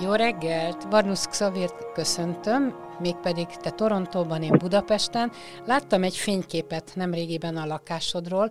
Jó 0.00 0.14
reggelt! 0.14 0.82
Varnusz 0.90 1.26
Xavért 1.26 1.92
köszöntöm, 1.92 2.74
mégpedig 3.00 3.46
te 3.46 3.70
Torontóban, 3.70 4.42
én 4.42 4.56
Budapesten. 4.58 5.30
Láttam 5.66 6.02
egy 6.02 6.16
fényképet 6.16 6.92
nemrégiben 6.94 7.56
a 7.56 7.66
lakásodról, 7.66 8.48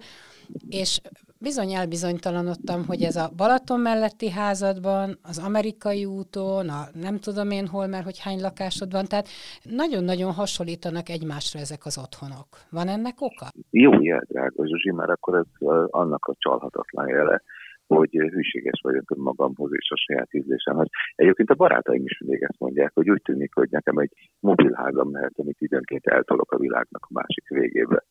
és 0.69 1.01
bizony 1.39 1.73
elbizonytalanodtam, 1.73 2.85
hogy 2.85 3.01
ez 3.01 3.15
a 3.15 3.29
Balaton 3.35 3.79
melletti 3.79 4.29
házadban, 4.29 5.17
az 5.23 5.37
amerikai 5.45 6.05
úton, 6.05 6.69
a 6.69 6.81
nem 6.93 7.19
tudom 7.19 7.51
én 7.51 7.67
hol, 7.67 7.87
mert 7.87 8.03
hogy 8.03 8.19
hány 8.19 8.39
lakásod 8.41 8.91
van, 8.91 9.05
tehát 9.05 9.27
nagyon-nagyon 9.63 10.31
hasonlítanak 10.31 11.09
egymásra 11.09 11.59
ezek 11.59 11.85
az 11.85 11.97
otthonok. 11.97 12.47
Van 12.69 12.87
ennek 12.87 13.21
oka? 13.21 13.47
Jó 13.69 14.01
jel, 14.01 14.23
drága 14.27 14.67
Zsuzsi, 14.67 14.91
mert 14.91 15.09
akkor 15.09 15.35
ez 15.35 15.67
annak 15.89 16.25
a 16.25 16.35
csalhatatlan 16.37 17.07
jele, 17.07 17.41
hogy 17.87 18.09
hűséges 18.11 18.79
vagyok 18.81 19.15
magamhoz 19.15 19.71
és 19.73 19.89
a 19.89 19.97
saját 19.97 20.33
ízlésemhez. 20.33 20.87
Egyébként 21.15 21.49
a 21.49 21.55
barátaim 21.55 22.03
is 22.05 22.19
mindig 22.19 22.41
ezt 22.41 22.59
mondják, 22.59 22.91
hogy 22.93 23.09
úgy 23.09 23.21
tűnik, 23.21 23.53
hogy 23.53 23.69
nekem 23.69 23.97
egy 23.97 24.11
mobilházam 24.39 25.09
mehet, 25.09 25.33
amit 25.35 25.61
időnként 25.61 26.05
eltolok 26.07 26.51
a 26.51 26.57
világnak 26.57 27.05
a 27.09 27.13
másik 27.13 27.47
végébe. 27.47 28.03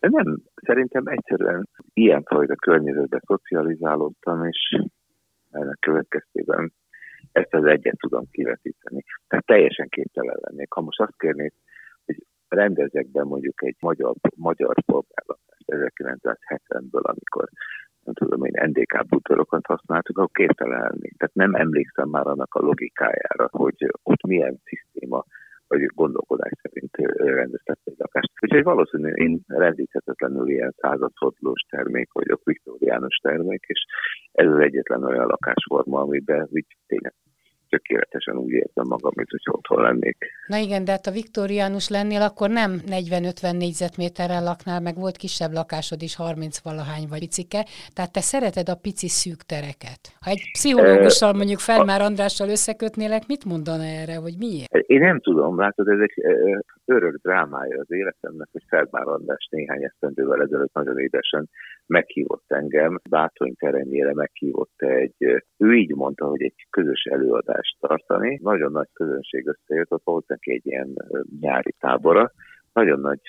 De 0.00 0.08
nem, 0.10 0.42
szerintem 0.54 1.06
egyszerűen 1.06 1.68
ilyenfajta 1.92 2.54
környezetbe 2.54 3.20
szocializálódtam, 3.26 4.44
és 4.44 4.80
ennek 5.50 5.78
következtében 5.80 6.72
ezt 7.32 7.54
az 7.54 7.64
egyet 7.64 7.98
tudom 7.98 8.24
kivetíteni. 8.30 9.02
Tehát 9.28 9.46
teljesen 9.46 9.88
képtelen 9.88 10.36
lennék. 10.40 10.72
Ha 10.72 10.80
most 10.80 11.00
azt 11.00 11.16
kérnék, 11.16 11.52
hogy 12.04 12.26
rendezek 12.48 13.10
be 13.10 13.24
mondjuk 13.24 13.62
egy 13.62 13.76
magyar, 13.80 14.14
magyar 14.36 14.74
polgárlatást 14.86 15.64
1970-ből, 15.66 17.02
amikor 17.02 17.48
nem 18.04 18.14
tudom 18.14 18.44
én, 18.44 18.68
NDK 18.68 19.06
bútorokat 19.08 19.66
használtuk, 19.66 20.18
akkor 20.18 20.30
képtelen 20.32 20.80
lennék. 20.80 21.16
Tehát 21.16 21.34
nem 21.34 21.54
emlékszem 21.54 22.08
már 22.08 22.26
annak 22.26 22.54
a 22.54 22.60
logikájára, 22.60 23.48
hogy 23.50 23.90
ott 24.02 24.22
milyen 24.26 24.60
szisztéma 24.64 25.24
vagy 25.66 25.84
gondolkodás 25.84 26.52
szerint 26.62 26.96
rendeztek 27.16 27.78
egy 27.84 27.94
lakást. 27.98 28.30
Úgyhogy 28.40 28.62
valószínűleg 28.62 29.18
én 29.18 29.40
rendíthetetlenül 29.46 30.48
ilyen 30.48 30.74
századfordulós 30.76 31.60
termék 31.70 32.12
vagyok, 32.12 32.40
viktoriánus 32.44 33.16
termék, 33.16 33.64
és 33.66 33.84
ez 34.32 34.46
az 34.46 34.58
egyetlen 34.58 35.04
olyan 35.04 35.26
lakásforma, 35.26 36.00
amiben 36.00 36.48
úgy 36.50 36.66
tényleg 36.86 37.14
tökéletesen 37.74 38.36
úgy 38.36 38.52
érzem 38.52 38.86
magam, 38.94 39.12
mint 39.14 39.30
hogy 39.30 39.40
otthon 39.50 39.82
lennék. 39.82 40.16
Na 40.46 40.56
igen, 40.56 40.84
de 40.84 40.90
hát 40.90 41.06
a 41.06 41.16
viktoriánus 41.20 41.88
lennél, 41.88 42.22
akkor 42.22 42.48
nem 42.50 42.70
40-50 42.86 43.58
négyzetméterrel 43.58 44.42
laknál, 44.42 44.80
meg 44.80 44.96
volt 45.04 45.16
kisebb 45.16 45.52
lakásod 45.52 46.02
is, 46.02 46.16
30 46.16 46.58
valahány 46.68 47.06
vagy 47.08 47.30
picike, 47.32 47.66
tehát 47.94 48.12
te 48.12 48.20
szereted 48.20 48.68
a 48.68 48.74
pici 48.74 49.08
szűk 49.08 49.42
tereket. 49.42 50.00
Ha 50.20 50.30
egy 50.30 50.42
pszichológussal, 50.52 51.32
mondjuk 51.32 51.58
Felmár 51.58 52.00
Andrással 52.00 52.48
összekötnélek, 52.48 53.22
mit 53.26 53.44
mondana 53.44 53.84
erre, 53.84 54.20
vagy 54.20 54.36
miért? 54.38 54.74
Én 54.74 55.00
nem 55.00 55.20
tudom, 55.20 55.58
látod, 55.58 55.88
ez 55.88 55.98
egy 56.00 56.14
örök 56.84 57.16
drámája 57.16 57.78
az 57.78 57.90
életemnek, 57.90 58.48
hogy 58.52 58.62
Felmár 58.68 59.06
András 59.06 59.48
néhány 59.50 59.84
esztendővel 59.84 60.42
ezelőtt 60.42 60.72
nagyon 60.72 60.98
édesen 60.98 61.48
meghívott 61.86 62.44
engem, 62.46 63.00
Bátony 63.10 63.54
terenyére 63.56 64.14
meghívott 64.14 64.74
egy, 64.76 65.42
ő 65.56 65.74
így 65.74 65.94
mondta, 65.94 66.26
hogy 66.26 66.42
egy 66.42 66.66
közös 66.70 67.04
előadást 67.04 67.76
tartani. 67.80 68.38
Nagyon 68.42 68.72
nagy 68.72 68.88
közönség 68.92 69.46
összejött, 69.46 69.92
ott 69.92 70.04
volt 70.04 70.26
neki 70.26 70.52
egy 70.52 70.66
ilyen 70.66 70.94
nyári 71.40 71.74
tábora, 71.78 72.32
nagyon 72.72 73.00
nagy, 73.00 73.20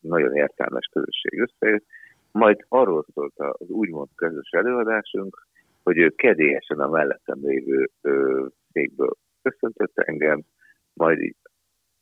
nagyon 0.00 0.34
értelmes 0.34 0.88
közösség 0.92 1.40
összejött, 1.40 1.84
majd 2.32 2.64
arról 2.68 3.06
szólt 3.14 3.32
az 3.36 3.68
úgymond 3.68 4.08
közös 4.14 4.50
előadásunk, 4.50 5.46
hogy 5.82 5.98
ő 5.98 6.08
kedélyesen 6.08 6.80
a 6.80 6.88
mellettem 6.88 7.38
lévő 7.42 7.90
székből 8.72 9.12
köszöntött 9.42 9.98
engem, 9.98 10.42
majd 10.92 11.20
így 11.20 11.36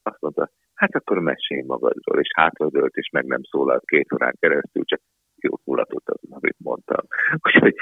azt 0.03 0.21
mondta, 0.21 0.51
hát 0.75 0.95
akkor 0.95 1.19
mesélj 1.35 1.63
magadról, 1.67 2.21
és 2.21 2.31
hátradőlt, 2.35 2.95
és 2.95 3.09
meg 3.13 3.25
nem 3.25 3.43
szólalt 3.43 3.85
két 3.85 4.13
órán 4.13 4.37
keresztül, 4.41 4.85
csak 4.85 5.01
jót 5.37 5.61
mulatott 5.65 6.09
az, 6.09 6.21
amit 6.31 6.57
mondtam. 6.59 7.05
Úgyhogy 7.47 7.75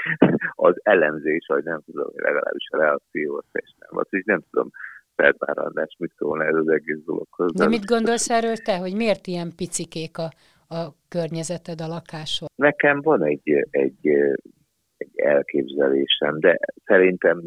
az 0.51 0.75
elemzés, 0.83 1.45
vagy 1.47 1.63
nem 1.63 1.81
tudom, 1.85 2.11
legalábbis 2.15 2.67
a 2.69 2.77
reakció, 2.77 3.35
az 3.35 3.61
nem. 3.77 3.97
Az 3.97 4.07
is 4.09 4.23
nem 4.23 4.41
tudom, 4.49 4.69
Feldmár 5.15 5.57
András 5.57 5.95
mit 5.99 6.13
szólna 6.17 6.43
ez 6.43 6.55
az 6.55 6.69
egész 6.69 7.03
dologhoz. 7.05 7.53
De 7.53 7.67
mit 7.67 7.85
gondolsz 7.85 8.29
erről 8.29 8.55
te, 8.55 8.77
hogy 8.77 8.95
miért 8.95 9.27
ilyen 9.27 9.51
picikék 9.55 10.17
a, 10.17 10.29
a 10.75 10.81
környezeted, 11.09 11.81
a 11.81 11.87
lakásod? 11.87 12.47
Nekem 12.55 13.01
van 13.01 13.23
egy, 13.23 13.67
egy, 13.69 14.07
egy 14.97 15.11
elképzelésem, 15.15 16.39
de 16.39 16.59
szerintem 16.85 17.41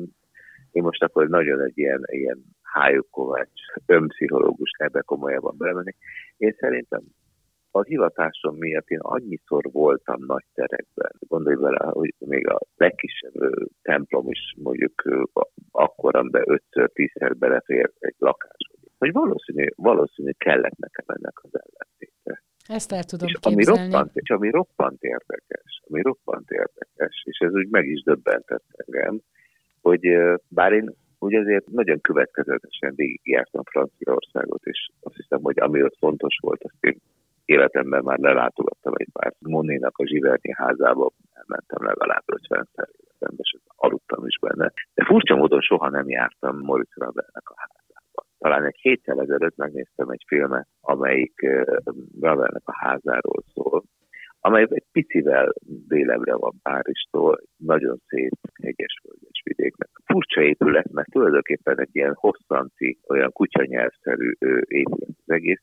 én 0.70 0.82
most 0.82 1.02
akkor 1.02 1.28
nagyon 1.28 1.60
egy 1.60 1.78
ilyen, 1.78 2.00
ilyen 2.06 2.44
Hájuk 2.78 3.10
Kovács 3.10 3.60
önpszichológus 3.86 4.70
ebbe 4.78 5.00
komolyabban 5.00 5.54
belemenni. 5.58 5.94
Én 6.36 6.54
szerintem 6.58 7.02
a 7.70 7.82
hivatásom 7.82 8.56
miatt 8.56 8.88
én 8.88 8.98
annyiszor 9.00 9.64
voltam 9.72 10.24
nagy 10.26 10.44
terekben. 10.54 11.12
Gondolj 11.18 11.56
bele, 11.56 11.86
hogy 11.90 12.14
még 12.18 12.48
a 12.48 12.58
legkisebb 12.76 13.32
templom 13.82 14.30
is 14.30 14.54
mondjuk 14.56 15.02
akkor, 15.70 16.16
amiben 16.16 16.42
ötször, 16.46 16.90
tízszer 16.92 17.36
belefér 17.36 17.92
egy 17.98 18.14
lakás. 18.18 18.70
Hogy 18.98 19.12
valószínű, 19.12 19.66
valószínű 19.76 20.30
kellett 20.30 20.76
nekem 20.76 21.04
ennek 21.06 21.40
az 21.42 21.50
ellentéte. 21.52 22.42
Ezt 22.66 22.92
el 22.92 23.04
tudom 23.04 23.28
és 23.28 23.38
képzelni. 23.40 23.70
Ami 23.70 23.90
roppant, 23.90 24.10
és 24.16 24.30
ami 24.30 24.50
roppant 24.50 25.02
érdekes, 25.02 25.82
ami 25.88 26.02
roppant 26.02 26.50
érdekes, 26.50 27.22
és 27.24 27.38
ez 27.38 27.52
úgy 27.52 27.68
meg 27.68 27.86
is 27.86 28.02
döbbentett 28.02 28.64
engem, 28.70 29.20
hogy 29.80 30.00
bár 30.48 30.72
én 30.72 30.94
ugye 31.26 31.38
azért 31.38 31.66
nagyon 31.66 32.00
következetesen 32.00 32.92
végigjártam 32.94 33.62
Franciaországot, 33.62 34.62
és 34.64 34.88
azt 35.00 35.16
hiszem, 35.16 35.40
hogy 35.42 35.58
ami 35.58 35.82
ott 35.82 35.96
fontos 35.98 36.36
volt, 36.40 36.64
azt 36.64 36.84
én 36.84 36.96
életemben 37.44 38.02
már 38.04 38.18
lelátogattam 38.18 38.92
egy 38.96 39.08
pár. 39.12 39.32
Monénak 39.38 39.98
a 39.98 40.06
Zsiverni 40.06 40.52
házába 40.52 41.10
elmentem 41.32 41.86
legalább 41.86 42.24
50-szer 42.26 42.88
életemben, 43.00 43.38
és 43.38 43.56
aludtam 43.66 44.26
is 44.26 44.38
benne. 44.38 44.72
De 44.94 45.04
furcsa 45.04 45.36
módon 45.36 45.60
soha 45.60 45.88
nem 45.90 46.08
jártam 46.08 46.58
Moritz 46.58 46.94
Ravelnek 46.94 47.48
a 47.48 47.54
házába. 47.56 48.26
Talán 48.38 48.64
egy 48.64 48.78
héttel 48.80 49.20
ezelőtt 49.20 49.56
megnéztem 49.56 50.08
egy 50.08 50.24
filmet, 50.26 50.68
amelyik 50.80 51.46
Ravelnek 52.20 52.62
a 52.64 52.76
házáról 52.76 53.42
szól, 53.54 53.82
amely 54.40 54.66
egy 54.70 54.86
picivel 54.92 55.52
délebre 55.88 56.36
van 56.36 56.54
Párizstól, 56.62 57.40
nagyon 57.56 57.96
szép 58.06 58.32
hegyes 58.62 59.00
vidéknek. 59.46 59.88
Furcsa 60.04 60.40
épület, 60.42 60.92
mert 60.92 61.10
tulajdonképpen 61.10 61.80
egy 61.80 61.88
ilyen 61.92 62.14
hosszanti, 62.14 62.98
olyan 63.08 63.32
kutyanyelvszerű 63.32 64.32
épület 64.60 65.08
az 65.08 65.32
egész, 65.32 65.62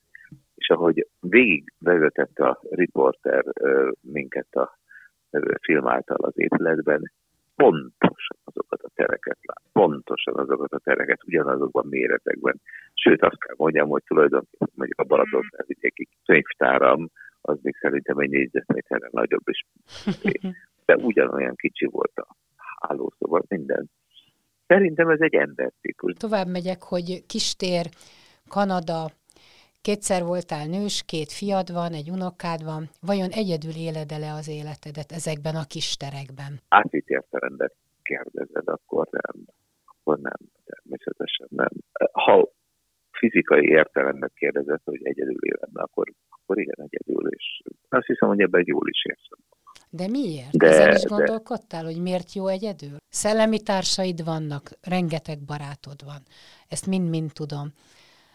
és 0.55 0.69
ahogy 0.69 1.07
végig 1.19 1.73
vezetett 1.79 2.38
a 2.38 2.61
riporter 2.69 3.44
minket 4.01 4.55
a 4.55 4.77
film 5.61 5.88
által 5.88 6.17
az 6.17 6.33
épületben, 6.35 7.11
pontosan 7.55 8.38
azokat 8.44 8.81
a 8.81 8.89
tereket 8.95 9.38
lát, 9.41 9.61
pontosan 9.71 10.35
azokat 10.35 10.71
a 10.71 10.79
tereket, 10.79 11.23
ugyanazokban 11.23 11.85
méretekben. 11.89 12.61
Sőt, 12.94 13.21
azt 13.21 13.39
kell 13.39 13.55
mondjam, 13.57 13.89
hogy 13.89 14.03
tulajdonképpen 14.03 14.69
mondjuk 14.75 15.00
a 15.00 15.03
Balaton 15.03 15.41
vidéki 15.65 16.07
könyvtáram, 16.25 17.09
az 17.41 17.59
még 17.62 17.75
szerintem 17.75 18.18
egy 18.18 18.29
négyzetméterre 18.29 19.07
nagyobb 19.12 19.50
is. 19.50 19.65
De 20.86 20.95
ugyanolyan 20.95 21.56
kicsi 21.56 21.86
volt 21.86 22.15
a 22.15 22.36
hálószoba, 22.88 23.41
minden. 23.47 23.89
Szerintem 24.68 25.09
ez 25.09 25.19
egy 25.19 25.35
embertípus. 25.35 26.13
Tovább 26.13 26.47
megyek, 26.47 26.83
hogy 26.83 27.25
Kistér, 27.27 27.85
Kanada, 28.47 29.12
Kétszer 29.88 30.24
voltál 30.24 30.65
nős, 30.68 31.03
két 31.12 31.31
fiad 31.39 31.71
van, 31.71 31.91
egy 31.94 32.09
unokád 32.09 32.62
van. 32.63 32.83
Vajon 33.09 33.31
egyedül 33.41 33.75
éled 33.88 34.09
le 34.24 34.31
az 34.39 34.47
életedet 34.59 35.09
ezekben 35.19 35.56
a 35.56 35.69
kis 35.74 35.88
terekben? 36.01 36.51
Átvitt 36.68 37.09
értelemben 37.09 37.71
kérdezed, 38.03 38.68
akkor 38.77 39.07
nem. 39.12 39.36
Akkor 39.91 40.15
nem, 40.19 40.39
természetesen 40.65 41.47
nem. 41.50 41.74
Ha 42.12 42.51
fizikai 43.12 43.65
értelemben 43.68 44.31
kérdezed, 44.36 44.79
hogy 44.83 45.00
egyedül 45.03 45.45
éled, 45.51 45.69
akkor, 45.74 46.07
akkor 46.29 46.59
igen, 46.59 46.88
egyedül, 46.88 47.27
és 47.29 47.62
azt 47.89 48.06
hiszem, 48.06 48.27
hogy 48.27 48.41
ebben 48.41 48.63
jól 48.65 48.89
is 48.89 49.06
érzem. 49.06 49.39
De 49.95 50.07
miért? 50.07 50.57
De, 50.57 50.68
Ezen 50.68 50.95
is 50.95 51.04
gondolkodtál, 51.04 51.84
de... 51.84 51.88
hogy 51.88 52.01
miért 52.01 52.34
jó 52.34 52.48
egyedül? 52.48 52.98
Szellemi 53.10 53.60
társaid 53.60 54.24
vannak, 54.24 54.69
rengeteg 54.81 55.40
barátod 55.45 56.00
van. 56.06 56.22
Ezt 56.68 56.88
mind-mind 56.88 57.31
tudom 57.34 57.68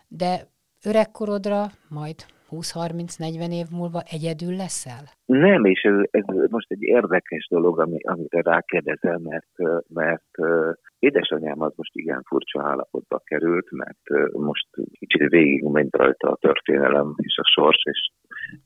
de 0.08 0.48
öregkorodra 0.84 1.66
majd 1.88 2.16
20-30-40 2.50 3.52
év 3.52 3.66
múlva 3.70 4.00
egyedül 4.10 4.56
leszel? 4.56 5.04
Nem, 5.24 5.64
és 5.64 5.80
ez, 5.82 5.94
ez 6.10 6.50
most 6.50 6.70
egy 6.70 6.82
érdekes 6.82 7.46
dolog, 7.50 7.80
ami, 7.80 7.98
amire 8.02 8.40
rákérdezel, 8.40 9.18
mert, 9.18 9.82
mert 9.88 10.32
édesanyám 10.98 11.60
az 11.60 11.72
most 11.76 11.94
igen 11.94 12.22
furcsa 12.22 12.62
állapotba 12.62 13.18
került, 13.24 13.70
mert 13.70 14.32
most 14.32 14.66
kicsit 14.98 15.28
végig 15.28 15.62
ment 15.62 15.96
rajta 15.96 16.30
a 16.30 16.36
történelem 16.40 17.14
és 17.16 17.38
a 17.38 17.50
sors, 17.54 17.82
és 17.82 18.10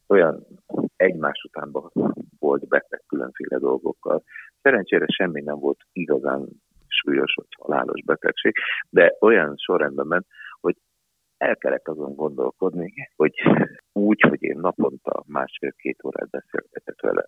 olyan 0.06 0.46
egymás 0.96 1.43
utánban 1.44 1.90
volt 2.38 2.69
beteg 2.69 3.02
különféle 3.06 3.58
dolgokkal. 3.58 4.23
Szerencsére 4.62 5.06
semmi 5.08 5.40
nem 5.40 5.58
volt 5.58 5.79
igazán 5.93 6.49
súlyos 6.87 7.34
vagy 7.34 7.46
halálos 7.58 8.02
betegség, 8.05 8.55
de 8.90 9.17
olyan 9.20 9.55
sorrendben 9.56 10.06
ment, 10.06 10.26
hogy 10.61 10.76
el 11.37 11.56
kellett 11.56 11.88
azon 11.88 12.14
gondolkodni, 12.14 12.93
hogy 13.17 13.32
úgy, 13.93 14.20
hogy 14.20 14.43
én 14.43 14.58
naponta 14.58 15.23
másfél-két 15.26 16.05
órát 16.05 16.31
beszélgetek 16.31 17.00
vele, 17.00 17.25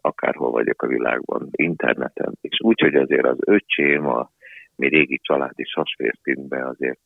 akárhol 0.00 0.50
vagyok 0.50 0.82
a 0.82 0.86
világban, 0.86 1.48
interneten, 1.50 2.32
és 2.40 2.58
úgy, 2.60 2.80
hogy 2.80 2.94
azért 2.94 3.26
az 3.26 3.38
öcsém, 3.46 4.06
a 4.06 4.30
mi 4.76 4.88
régi 4.88 5.18
családi 5.22 5.64
sasvértünkben 5.64 6.66
azért 6.66 7.00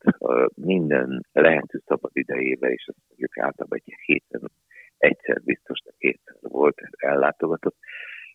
minden 0.55 1.25
lehető 1.31 1.81
szabad 1.85 2.11
idejébe, 2.13 2.67
és 2.67 2.87
azt 2.87 3.07
mondjuk 3.07 3.37
általában 3.37 3.79
egy 3.83 3.93
héten 4.05 4.41
egyszer 5.03 5.41
biztos, 5.43 5.79
de 5.85 5.91
kétszer 5.97 6.35
volt, 6.41 6.77
ellátogatott, 6.97 7.77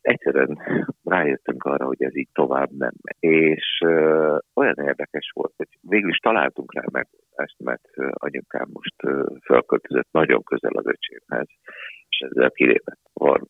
egyszerűen 0.01 0.59
rájöttünk 1.05 1.65
arra, 1.65 1.85
hogy 1.87 2.03
ez 2.03 2.17
így 2.17 2.29
tovább 2.33 2.71
nem. 2.71 2.93
És 3.19 3.81
uh, 3.85 4.39
olyan 4.55 4.79
érdekes 4.79 5.31
volt, 5.35 5.53
hogy 5.57 5.69
végül 5.81 6.11
is 6.11 6.19
találtunk 6.19 6.75
rá 6.75 6.83
megoldást, 6.93 7.59
mert 7.59 7.89
uh, 7.97 8.11
anyukám 8.13 8.69
most 8.73 9.03
uh, 9.03 9.27
felköltözött 9.41 10.09
nagyon 10.11 10.43
közel 10.43 10.73
az 10.75 10.87
öcsémhez, 10.87 11.47
és 12.09 12.19
ezzel 12.19 12.51
kilépett 12.51 13.01
a 13.13 13.41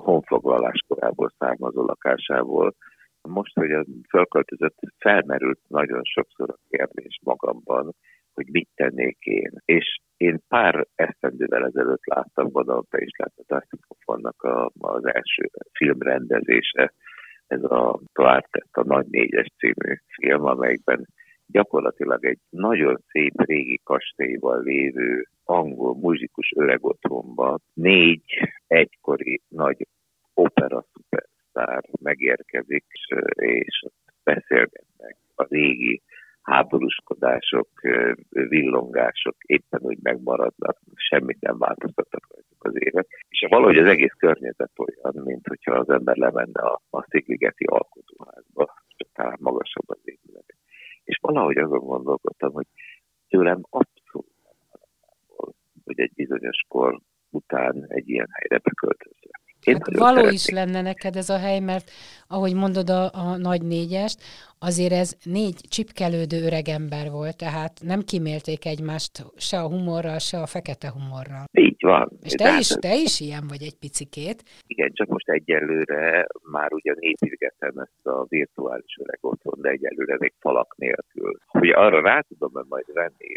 honfoglalás 0.00 0.84
korából 0.88 1.32
származó 1.38 1.84
lakásából. 1.84 2.74
Most, 3.22 3.54
hogy 3.54 3.72
a 3.72 3.84
felköltözött, 4.08 4.78
felmerült 4.98 5.60
nagyon 5.68 6.00
sokszor 6.04 6.50
a 6.50 6.58
kérdés 6.68 7.18
magamban, 7.22 7.94
hogy 8.34 8.46
mit 8.50 8.68
tennék 8.74 9.18
én. 9.20 9.52
És 9.64 9.98
én 10.16 10.40
pár 10.48 10.86
esztendővel 10.94 11.66
ezelőtt 11.66 12.06
láttam, 12.06 12.48
gondolom 12.50 12.84
te 12.90 12.98
is 13.00 13.10
láttad 13.16 13.64
a, 14.36 14.70
az 14.78 15.06
első 15.06 15.50
filmrendezése, 15.72 16.92
ez 17.46 17.62
a 17.62 18.00
Clartet, 18.12 18.68
a 18.72 18.84
Nagy 18.84 19.06
Négyes 19.10 19.46
című 19.58 19.94
film, 20.06 20.44
amelyikben 20.44 21.06
gyakorlatilag 21.46 22.24
egy 22.24 22.38
nagyon 22.48 23.00
szép 23.10 23.32
régi 23.42 23.80
kastélyban 23.84 24.62
lévő 24.62 25.28
angol 25.44 25.94
muzsikus 25.94 26.52
öreg 26.56 26.84
otthonban 26.84 27.62
négy 27.72 28.22
egykori 28.66 29.40
nagy 29.48 29.86
opera 30.34 30.84
szupersztár 30.92 31.84
megérkezik, 32.02 32.84
és 33.34 33.84
beszélgetnek 34.22 35.16
a 35.34 35.46
régi 35.48 36.02
háborúskodások, 37.26 37.68
villongások 38.30 39.36
éppen 39.44 39.80
úgy 39.82 39.98
megmaradnak, 40.02 40.80
semmit 40.94 41.40
nem 41.40 41.58
változtattak 41.58 42.26
rajtuk 42.34 42.64
az 42.64 42.72
évek. 42.74 43.06
És 43.28 43.46
valahogy 43.48 43.78
az 43.78 43.88
egész 43.88 44.14
környezet 44.18 44.72
olyan, 44.76 45.24
mint 45.24 45.46
hogyha 45.46 45.72
az 45.74 45.88
ember 45.88 46.16
lemenne 46.16 46.60
a, 46.60 46.80
a 46.90 47.06
Szigligeti 47.08 47.64
alkotóházba, 47.64 48.74
csak 48.96 49.08
talán 49.12 49.38
magasabb 49.40 49.88
az 49.88 50.00
épület. 50.04 50.54
És 51.04 51.18
valahogy 51.20 51.56
azon 51.56 51.78
gondolkodtam, 51.78 52.52
hogy 52.52 52.66
tőlem 53.28 53.60
abszolút 53.70 54.34
nem 54.42 54.54
hogy 55.84 56.00
egy 56.00 56.12
bizonyos 56.14 56.64
kor 56.68 57.00
után 57.30 57.84
egy 57.88 58.08
ilyen 58.08 58.28
helyre 58.32 58.58
beköltözzek. 58.62 59.40
Én 59.66 59.74
hát 59.74 59.96
való 59.96 60.14
szeretnék. 60.14 60.38
is 60.38 60.48
lenne 60.48 60.82
neked 60.82 61.16
ez 61.16 61.28
a 61.28 61.38
hely, 61.38 61.58
mert 61.58 61.90
ahogy 62.26 62.54
mondod 62.54 62.90
a, 62.90 63.10
a 63.12 63.36
nagy 63.36 63.62
négyest, 63.62 64.22
azért 64.58 64.92
ez 64.92 65.16
négy 65.24 65.60
csipkelődő 65.68 66.38
öreg 66.44 66.68
ember 66.68 67.10
volt, 67.10 67.36
tehát 67.36 67.72
nem 67.82 68.00
kimélték 68.00 68.64
egymást 68.66 69.24
se 69.36 69.58
a 69.60 69.68
humorral, 69.68 70.18
se 70.18 70.38
a 70.38 70.46
fekete 70.46 70.90
humorral. 70.90 71.44
Így 71.52 71.82
van. 71.82 72.18
És 72.22 72.32
te 72.32 72.56
is, 72.58 72.68
te 72.68 72.94
is 72.94 73.20
ilyen 73.20 73.44
vagy 73.48 73.62
egy 73.62 73.78
picikét. 73.78 74.42
Igen, 74.66 74.90
csak 74.92 75.08
most 75.08 75.28
egyelőre 75.28 76.26
már 76.50 76.72
ugye 76.72 76.94
építgettem 76.98 77.78
ezt 77.78 78.06
a 78.06 78.24
virtuális 78.28 78.96
öreg 79.00 79.18
otthon, 79.20 79.60
de 79.60 79.68
egyelőre 79.68 80.16
még 80.18 80.32
falak 80.40 80.76
nélkül. 80.76 81.38
Hogy 81.46 81.68
arra 81.68 82.00
rá 82.00 82.20
tudom 82.20 82.64
majd 82.68 82.92
venni 82.92 83.30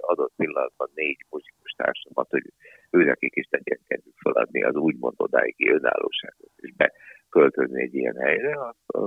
adott 0.00 0.32
pillanatban 0.36 0.90
négy 0.94 1.24
muzsikus 1.30 1.72
társamat, 1.76 2.30
hogy 2.30 2.52
őnekik 2.90 3.36
is 3.36 3.46
tegyen 3.46 3.80
kedvük 3.86 4.16
feladni 4.16 4.62
az 4.62 4.74
úgymond 4.74 5.14
odáigi 5.16 5.68
önállóságot, 5.68 6.50
és 6.56 6.72
beköltözni 6.76 7.82
egy 7.82 7.94
ilyen 7.94 8.16
helyre, 8.16 8.66
azt, 8.68 8.98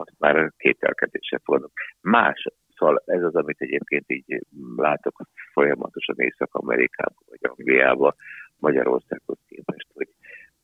azt 0.00 0.18
már 0.18 0.52
kételkedésre 0.56 1.40
fognak. 1.44 1.70
Más, 2.00 2.46
szóval 2.76 3.02
ez 3.06 3.22
az, 3.22 3.34
amit 3.34 3.60
egyébként 3.60 4.04
így 4.06 4.42
látok 4.76 5.16
folyamatosan 5.52 6.18
Észak-Amerikában, 6.18 7.24
vagy 7.28 7.38
Angliában, 7.42 8.14
Magyarországhoz 8.58 9.38
képest, 9.48 9.86
hogy 9.94 10.08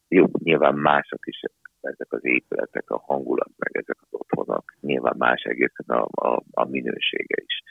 jó, 0.09 0.27
nyilván 0.38 0.75
mások 0.75 1.27
is 1.27 1.41
ezek 1.81 2.12
az 2.12 2.25
épületek, 2.25 2.91
a 2.91 3.03
hangulat, 3.06 3.50
meg 3.56 3.77
ezek 3.77 3.97
az 4.00 4.09
otthonok, 4.11 4.75
nyilván 4.81 5.15
más 5.19 5.43
egészen 5.43 5.87
a, 5.87 6.06
a, 6.11 6.43
a 6.50 6.65
minősége 6.65 7.43
is. 7.47 7.62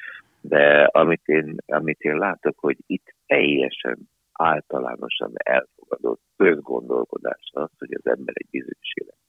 De 0.41 0.83
amit 0.83 1.25
én, 1.25 1.55
amit 1.65 1.99
én 1.99 2.17
látok, 2.17 2.59
hogy 2.59 2.77
itt 2.87 3.13
teljesen 3.25 4.09
általánosan 4.31 5.31
elfogadott 5.35 6.21
közgondolkodás 6.37 7.49
az, 7.53 7.69
hogy 7.77 7.93
az 7.93 8.11
ember 8.11 8.33
egy 8.37 8.47
bizonyos 8.49 8.93
életkor 8.93 9.24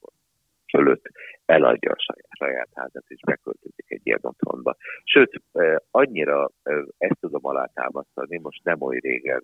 fölött 0.69 1.11
eladja 1.45 1.91
a 1.93 1.99
saját, 1.99 2.29
saját 2.39 2.69
házat 2.75 3.05
és 3.07 3.21
beköltözik 3.27 3.85
egy 3.91 4.01
ilyen 4.03 4.19
otthonba. 4.23 4.77
Sőt, 5.05 5.43
annyira 5.91 6.51
ezt 6.99 7.21
tudom 7.21 7.47
alátámasztani, 7.47 8.39
most 8.39 8.65
nem 8.65 8.83
oly 8.83 8.99
régen 8.99 9.43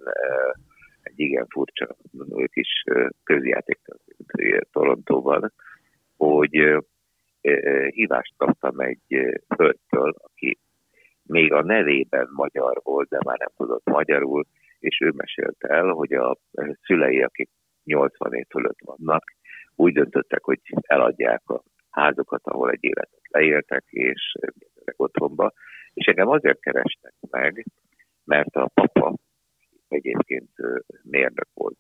egy 1.03 1.21
igen 1.21 1.47
furcsa 1.49 1.97
kis 2.45 2.85
közjáték 3.25 3.79
Torontóban, 4.73 5.53
hogy 6.17 6.83
hívást 7.91 8.35
kaptam 8.37 8.81
egy 8.81 9.37
hölgytől, 9.57 10.15
aki 10.17 10.59
még 11.23 11.53
a 11.53 11.63
nevében 11.63 12.29
magyar 12.33 12.81
volt, 12.83 13.09
de 13.09 13.19
már 13.25 13.39
nem 13.39 13.53
tudott 13.57 13.85
magyarul, 13.85 14.45
és 14.79 15.01
ő 15.01 15.13
mesélte 15.17 15.69
el, 15.69 15.89
hogy 15.89 16.13
a 16.13 16.39
szülei, 16.83 17.23
akik 17.23 17.51
80 17.85 18.35
év 18.35 18.47
fölött 18.49 18.79
vannak, 18.85 19.25
úgy 19.77 19.93
döntöttek, 19.93 20.43
hogy 20.43 20.61
eladják 20.81 21.49
a 21.49 21.63
házukat, 21.91 22.41
ahol 22.45 22.71
egy 22.71 22.85
életet 22.85 23.21
leéltek, 23.29 23.85
és 23.89 24.35
otthonba. 24.97 25.53
És 25.95 26.07
engem 26.07 26.29
azért 26.29 26.61
kerestek 26.61 27.15
meg, 27.31 27.67
mert 28.25 28.57
a 28.57 28.71
papa 28.75 29.15
egyébként 29.89 30.51
mérnök 31.03 31.49
volt 31.55 31.79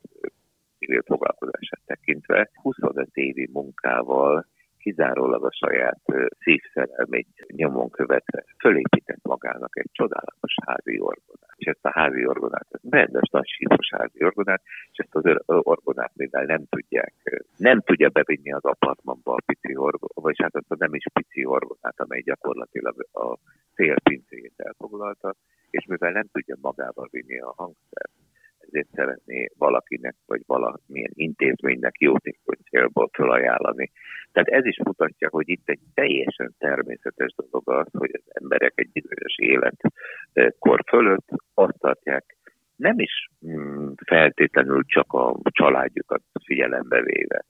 civil 0.79 1.03
foglalkozását 1.03 1.81
tekintve, 1.87 2.51
25 2.55 3.09
évi 3.13 3.49
munkával 3.53 4.47
kizárólag 4.83 5.45
a 5.45 5.53
saját 5.53 6.01
szívszerelmét 6.41 7.29
nyomon 7.47 7.91
követve 7.91 8.45
fölépített 8.59 9.23
magának 9.23 9.79
egy 9.79 9.91
csodálatos 9.93 10.55
házi 10.67 11.01
orgonát. 11.01 11.55
És 11.57 11.67
ezt 11.67 11.85
a 11.85 11.93
házi 11.93 12.27
orgonát, 12.27 12.67
ez 12.71 12.81
rendes 12.91 13.29
nagy 13.31 13.49
sívos 13.49 13.89
házi 13.91 14.25
orgonát, 14.25 14.63
és 14.93 14.99
ezt 14.99 15.15
az 15.15 15.25
orgonát 15.47 16.13
mivel 16.15 16.45
nem 16.45 16.65
tudják, 16.69 17.15
nem 17.57 17.81
tudja 17.81 18.09
bevinni 18.09 18.53
az 18.53 18.65
apartmanba 18.65 19.35
a 19.35 19.43
pici 19.47 19.77
orgonát, 19.77 20.23
vagy 20.27 20.37
hát 20.43 20.55
azt 20.55 20.71
a 20.71 20.77
nem 20.79 20.95
is 20.95 21.05
pici 21.13 21.45
orgonát, 21.45 22.01
amely 22.01 22.21
gyakorlatilag 22.21 23.07
a 23.13 23.39
szélpincéjét 23.75 24.55
elfoglalta, 24.57 25.35
és 25.71 25.87
mivel 25.87 26.13
nem 26.13 26.27
tudja 26.33 26.57
magával 26.61 27.09
vinni 27.11 27.39
a 27.41 27.55
hangszert, 27.57 28.22
ezért 28.67 28.89
szeretné 28.93 29.49
valakinek, 29.59 30.15
vagy 30.27 30.43
valamilyen 30.47 31.11
intézménynek 31.15 31.99
jótékony 31.99 32.59
célból 32.71 33.09
felajánlani. 33.13 33.91
Tehát 34.33 34.49
ez 34.49 34.65
is 34.65 34.79
mutatja, 34.85 35.29
hogy 35.31 35.49
itt 35.49 35.69
egy 35.69 35.81
teljesen 35.95 36.55
természetes 36.59 37.35
dolog 37.35 37.71
az, 37.71 37.87
hogy 37.93 38.11
az 38.13 38.43
emberek 38.43 38.73
egy 38.75 38.91
bizonyos 38.93 39.37
életkor 39.37 40.85
fölött 40.89 41.29
azt 41.55 41.79
tartják, 41.79 42.37
nem 42.77 42.99
is 42.99 43.31
mm, 43.47 43.93
feltétlenül 44.07 44.85
csak 44.87 45.13
a 45.13 45.37
családjukat 45.43 46.23
figyelembe 46.45 47.03
véve 47.03 47.45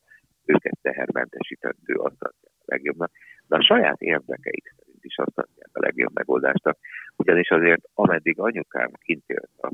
őket 0.45 0.79
tehermentesítendő 0.83 1.95
azt 1.95 2.19
tartják 2.19 2.53
legjobbnak, 2.65 3.11
de 3.47 3.57
a 3.57 3.65
saját 3.65 4.01
érdekeik 4.01 4.75
szerint 5.03 5.05
is 5.05 5.19
azt 5.19 5.35
tartják 5.35 5.71
a 5.73 5.81
legjobb 5.81 6.15
megoldásnak, 6.15 6.79
ugyanis 7.17 7.51
azért 7.51 7.83
ameddig 7.95 8.39
anyukám 8.39 8.91
kint 9.05 9.25
élt 9.27 9.51
a 9.61 9.71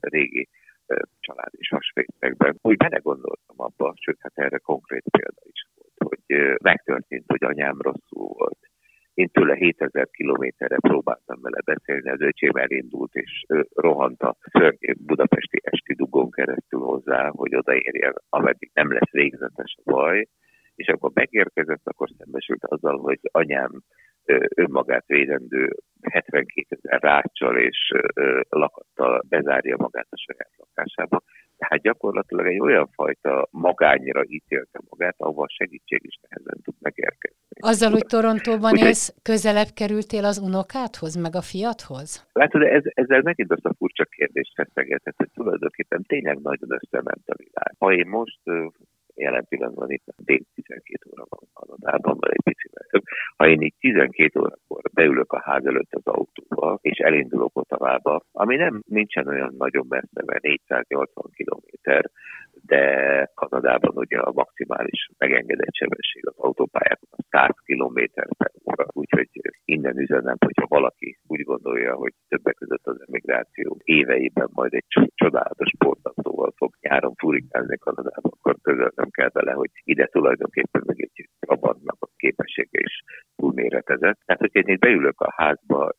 régi 0.00 0.48
család 1.20 1.50
és 1.50 1.68
hasfészekben, 1.68 2.58
úgy 2.62 2.76
belegondoltam 2.76 3.56
abba, 3.56 3.94
sőt, 4.00 4.18
hát 4.20 4.32
erre 4.34 4.58
konkrét 4.58 5.04
példa 5.10 5.42
is 5.52 5.66
volt, 5.74 5.92
hogy 5.96 6.58
megtörtént, 6.62 7.24
hogy 7.26 7.44
anyám 7.44 7.80
rosszul 7.80 8.28
volt, 8.28 8.58
én 9.14 9.28
tőle 9.28 9.54
7000 9.54 10.08
kilométerre 10.10 10.76
próbáltam 10.76 11.40
vele 11.40 11.60
beszélni, 11.64 12.10
az 12.10 12.20
öcsém 12.20 12.54
elindult, 12.54 13.14
és 13.14 13.44
rohant 13.74 14.22
a 14.22 14.36
budapesti 14.96 15.60
esti 15.62 15.94
dugón 15.94 16.30
keresztül 16.30 16.80
hozzá, 16.80 17.28
hogy 17.28 17.54
odaérjen, 17.54 18.14
ameddig 18.28 18.70
nem 18.74 18.92
lesz 18.92 19.10
végzetes 19.10 19.76
a 19.84 19.90
baj, 19.90 20.26
és 20.74 20.88
akkor 20.88 21.10
megérkezett, 21.14 21.80
akkor 21.84 22.08
szembesült 22.18 22.64
azzal, 22.64 22.98
hogy 22.98 23.18
anyám 23.22 23.70
önmagát 24.54 25.06
védendő 25.06 25.70
72 26.10 26.66
ezer 26.68 27.00
ráccsal 27.02 27.58
és 27.58 27.92
lakattal 28.48 29.22
bezárja 29.28 29.76
magát 29.78 30.06
a 30.10 30.16
saját 30.16 30.52
lakásába. 30.56 31.22
Tehát 31.56 31.82
gyakorlatilag 31.82 32.46
egy 32.46 32.60
olyan 32.60 32.88
fajta 32.92 33.48
magányra 33.50 34.22
ítélte 34.26 34.80
magát, 34.88 35.14
ahol 35.18 35.46
segítség 35.48 36.00
is 36.04 36.18
nehezen 36.28 36.60
tud 36.62 36.74
megérkezni. 36.80 37.56
Azzal, 37.60 37.90
hogy 37.90 38.06
Torontóban 38.06 38.72
Úgy, 38.72 38.78
élsz, 38.78 39.14
közelebb 39.22 39.70
kerültél 39.74 40.24
az 40.24 40.38
unokádhoz, 40.38 41.14
meg 41.14 41.34
a 41.34 41.40
fiathoz? 41.40 42.28
Látod, 42.32 42.62
ez, 42.62 42.82
ezzel 42.84 43.22
megint 43.22 43.52
azt 43.52 43.64
a 43.64 43.74
furcsa 43.78 44.04
kérdést 44.04 44.54
feszegetett, 44.54 45.16
hogy 45.16 45.30
tulajdonképpen 45.34 46.02
tényleg 46.02 46.38
nagyon 46.38 46.70
összement 46.80 47.26
a 47.26 47.34
világ. 47.36 47.74
Ha 47.78 47.92
én 47.92 48.06
most 48.06 48.40
jelen 49.14 49.46
pillanatban 49.48 49.90
itt 49.90 50.04
dél 50.16 50.40
12 50.54 51.10
óra 51.12 51.24
van 51.28 51.48
Kanadában, 51.52 52.16
vagy 52.20 52.30
egy 52.32 52.42
picivel 52.44 52.86
több. 52.90 53.02
Ha 53.36 53.48
én 53.48 53.60
így 53.60 53.74
12 53.78 54.40
órakor 54.40 54.82
beülök 54.92 55.32
a 55.32 55.40
ház 55.40 55.66
előtt 55.66 55.92
az 55.92 56.06
autóba, 56.06 56.78
és 56.80 56.98
elindulok 56.98 57.58
Ottavába, 57.58 58.22
ami 58.32 58.56
nem 58.56 58.82
nincsen 58.86 59.26
olyan 59.28 59.54
nagyon 59.58 59.86
messze, 59.88 60.22
mert 60.26 60.42
480 60.42 61.30
kilométer, 61.34 62.10
de 62.66 62.84
Kanadában 63.34 63.96
ugye 63.96 64.18
a 64.18 64.32
maximális 64.32 65.08
megengedett 65.18 65.74
sebesség 65.74 66.26
az 66.26 66.34
autópályákon 66.36 67.08
a 67.10 67.22
100 67.30 67.50
km 67.64 68.00
per 68.38 68.50
óra, 68.70 68.86
úgyhogy 68.92 69.28
innen 69.64 69.98
üzenem, 69.98 70.36
hogyha 70.38 70.66
valaki 70.68 71.18
úgy 71.26 71.40
gondolja, 71.40 71.94
hogy 71.94 72.12
többek 72.28 72.54
között 72.54 72.86
az 72.86 73.04
emigráció 73.06 73.78
éveiben 73.84 74.48
majd 74.52 74.74
egy 74.74 74.84
csodálatos 75.14 75.70
sportautóval 76.42 76.52
fog 76.56 76.72
nyáron 76.80 77.14
furikálni 77.14 77.78
Kanadában, 77.78 78.32
akkor 78.36 78.56
közölnöm 78.62 79.10
kell 79.10 79.30
vele, 79.32 79.52
hogy 79.52 79.70
ide 79.84 80.06
tulajdonképpen 80.06 80.82
meg 80.86 81.00
egy 81.00 81.28
Trabantnak 81.40 81.96
a 82.00 82.08
képessége 82.16 82.80
is 82.80 83.02
túlméretezett. 83.36 84.18
Tehát, 84.24 84.40
hogy 84.40 84.56
én 84.56 84.74
itt 84.74 84.80
beülök 84.80 85.20
a 85.20 85.32
házba, 85.36 85.92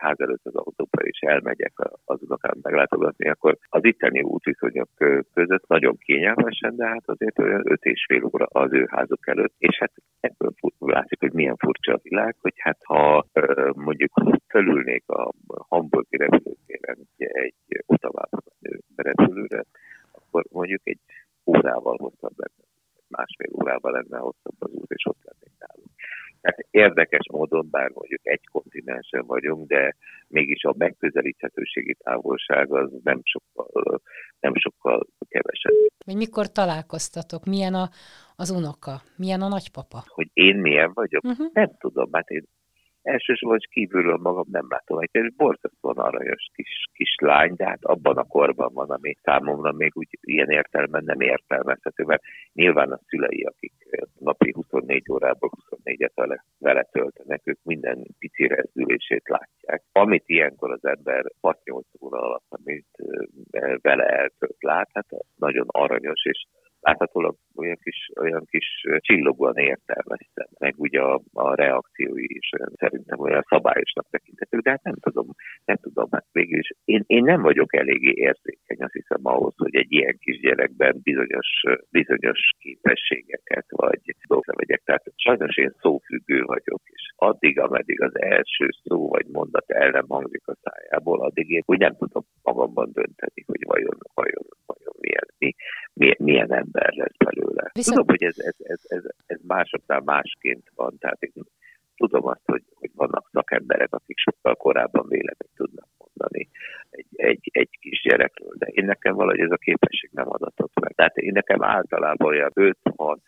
ház 0.00 0.20
előtt 0.20 0.44
az 0.44 0.54
autóba, 0.54 1.02
és 1.02 1.18
elmegyek 1.20 1.72
az 2.04 2.22
unokám 2.22 2.56
meglátogatni, 2.62 3.28
akkor 3.28 3.58
az 3.68 3.84
itteni 3.84 4.22
útviszonyok 4.22 4.88
között 5.34 5.66
nagyon 5.66 5.96
kényelmesen, 5.98 6.76
de 6.76 6.86
hát 6.86 7.08
azért 7.08 7.38
olyan 7.38 7.62
öt 7.64 7.82
és 7.82 8.04
fél 8.08 8.24
óra 8.24 8.46
az 8.48 8.72
ő 8.72 8.86
házuk 8.90 9.28
előtt, 9.28 9.54
és 9.58 9.78
hát 9.78 9.92
ebből 10.20 10.52
látszik, 10.78 11.20
hogy 11.20 11.32
milyen 11.32 11.56
furcsa 11.56 11.92
a 11.92 12.00
világ, 12.02 12.36
hogy 12.40 12.54
hát 12.56 12.78
ha 12.82 13.26
mondjuk 13.74 14.12
fölülnék 14.48 15.04
a 15.06 15.32
hamburgi 15.68 16.16
repülőtéren 16.16 16.98
egy 17.16 17.54
Ottavába 17.86 18.38
repülőre, 18.96 19.64
akkor 20.38 20.50
mondjuk 20.50 20.80
egy 20.84 21.00
órával 21.46 21.96
hosszabb 21.96 22.36
lenne, 22.36 22.68
másfél 23.08 23.50
órával 23.60 23.92
lenne 23.92 24.18
hosszabb 24.18 24.56
az 24.58 24.70
út, 24.72 24.90
és 24.90 25.06
ott 25.06 25.22
lennék 25.22 25.54
nálunk. 25.58 25.90
Tehát 26.40 26.66
érdekes 26.70 27.28
módon, 27.32 27.68
bár 27.70 27.90
mondjuk 27.90 28.20
egy 28.26 28.46
kontinensen 28.52 29.26
vagyunk, 29.26 29.68
de 29.68 29.96
mégis 30.28 30.64
a 30.64 30.74
megközelíthetőségi 30.78 31.94
távolság 31.94 32.72
az 32.72 32.90
nem 33.02 33.20
sokkal, 33.22 34.00
nem 34.40 34.52
sokkal 34.54 35.06
kevesebb. 35.28 35.72
Hogy 36.04 36.16
mikor 36.16 36.52
találkoztatok? 36.52 37.44
Milyen 37.44 37.74
a, 37.74 37.88
az 38.36 38.50
unoka? 38.50 39.00
Milyen 39.16 39.42
a 39.42 39.48
nagypapa? 39.48 40.04
Hogy 40.06 40.30
én 40.32 40.56
milyen 40.56 40.90
vagyok? 40.94 41.24
Uh-huh. 41.24 41.52
Nem 41.52 41.70
tudom, 41.78 42.08
hát 42.12 42.28
én 42.28 42.44
elsősorban 43.02 43.58
kívülről 43.70 44.16
magam 44.16 44.46
nem 44.50 44.66
látom. 44.68 44.98
Egy 45.00 45.34
borzasztóan 45.36 45.96
aranyos 45.96 46.46
kis, 46.54 46.84
kis 46.92 47.14
lány, 47.20 47.54
de 47.54 47.64
hát 47.64 47.84
abban 47.84 48.16
a 48.16 48.24
korban 48.24 48.70
van, 48.72 48.90
ami 48.90 49.16
számomra 49.22 49.72
még 49.72 49.92
úgy 49.94 50.08
ilyen 50.20 50.50
értelemben 50.50 51.04
nem 51.04 51.20
értelmezhető, 51.20 52.04
mert 52.04 52.22
nyilván 52.52 52.92
a 52.92 53.00
szülei, 53.06 53.42
akik 53.42 53.72
napi 54.18 54.52
24 54.52 55.02
órából 55.12 55.50
24-et 55.70 56.38
vele, 56.58 56.82
töltenek, 56.82 57.40
ők 57.44 57.58
minden 57.62 58.06
pici 58.18 58.46
rezdülését 58.46 59.28
látják. 59.28 59.82
Amit 59.92 60.24
ilyenkor 60.26 60.70
az 60.72 60.84
ember 60.84 61.24
6-8 61.42 61.82
óra 62.00 62.20
alatt, 62.20 62.46
amit 62.48 62.86
vele 63.82 64.04
eltölt 64.04 64.56
lát, 64.62 64.88
hát 64.92 65.06
nagyon 65.36 65.66
aranyos 65.68 66.24
és 66.24 66.46
láthatólag 66.88 67.34
olyan 67.56 67.78
kis, 67.82 67.98
olyan 68.20 68.44
kis 68.50 68.68
csillogóan 68.98 69.56
értelmeztem, 69.56 70.48
meg 70.58 70.74
ugye 70.76 71.00
a, 71.00 71.20
a 71.32 71.54
reakciói 71.54 72.26
is 72.40 72.48
olyan, 72.58 72.72
szerintem 72.76 73.18
olyan 73.18 73.44
szabályosnak 73.48 74.06
tekintetők, 74.10 74.60
de 74.62 74.70
hát 74.70 74.82
nem 74.82 74.98
tudom, 75.00 75.26
nem 75.64 75.76
tudom, 75.76 76.08
hát 76.10 76.26
végül 76.32 76.58
is 76.58 76.70
én, 76.84 77.02
én 77.06 77.22
nem 77.22 77.42
vagyok 77.42 77.74
eléggé 77.76 78.12
érzékeny, 78.14 78.80
azt 78.80 78.98
hiszem 79.00 79.20
ahhoz, 79.22 79.54
hogy 79.56 79.76
egy 79.76 79.92
ilyen 79.92 80.16
kisgyerekben 80.18 81.00
bizonyos, 81.02 81.48
bizonyos 81.90 82.40
képességeket 82.58 83.66
vagy 83.68 84.00
dolgokra 84.28 84.54
vegyek. 84.56 84.82
Tehát 84.84 85.04
sajnos 85.16 85.56
én 85.56 85.72
szófüggő 85.80 86.42
vagyok, 86.42 86.82
és 86.84 87.02
addig, 87.16 87.60
ameddig 87.60 88.00
az 88.02 88.20
első 88.20 88.68
szó 88.84 89.08
vagy 89.08 89.26
mondat 89.26 89.70
el 89.70 89.90
nem 89.90 90.06
hangzik 90.08 90.48
a 90.48 90.56
szájából, 90.62 91.20
addig 91.20 91.50
én 91.50 91.62
úgy 91.66 91.78
nem 91.78 91.96
tudom 91.96 92.24
magamban 92.42 92.90
dönteni, 92.92 93.42
hogy 93.46 93.62
vajon, 93.66 93.98
vajon, 94.14 94.46
vajon 94.66 94.94
milyen, 95.00 95.26
mi, 95.38 95.54
milyen, 96.18 96.52
ember 96.52 96.92
lesz 96.94 97.16
belőle. 97.24 97.70
Viszont... 97.72 97.98
Tudom, 97.98 98.06
hogy 98.06 98.22
ez, 98.22 98.38
ez, 98.38 98.56
ez, 98.58 98.80
ez, 98.86 99.04
ez 99.26 99.40
másoknál 99.46 100.00
másként 100.00 100.70
van, 100.74 100.98
tehát 100.98 101.22
én 101.22 101.44
tudom 101.96 102.26
azt, 102.26 102.44
hogy, 102.44 102.62
hogy 102.74 102.90
vannak 102.94 103.28
szakemberek, 103.32 103.94
akik 103.94 104.18
sokkal 104.18 104.54
korábban 104.54 105.08
véleményt 105.08 105.56
tudnak 105.56 105.88
mondani 105.98 106.48
egy, 106.90 107.06
egy, 107.10 107.48
egy 107.52 107.78
kis 107.80 108.02
gyerekről, 108.02 108.54
de 108.58 108.66
én 108.66 108.84
nekem 108.84 109.14
valahogy 109.14 109.40
ez 109.40 109.50
a 109.50 109.56
képesség 109.56 110.10
nem 110.12 110.28
adatott 110.28 110.80
meg. 110.80 110.92
Tehát 110.94 111.16
én 111.16 111.32
nekem 111.32 111.62
általában 111.62 112.28
olyan 112.28 112.50
5-6-7 112.54 113.20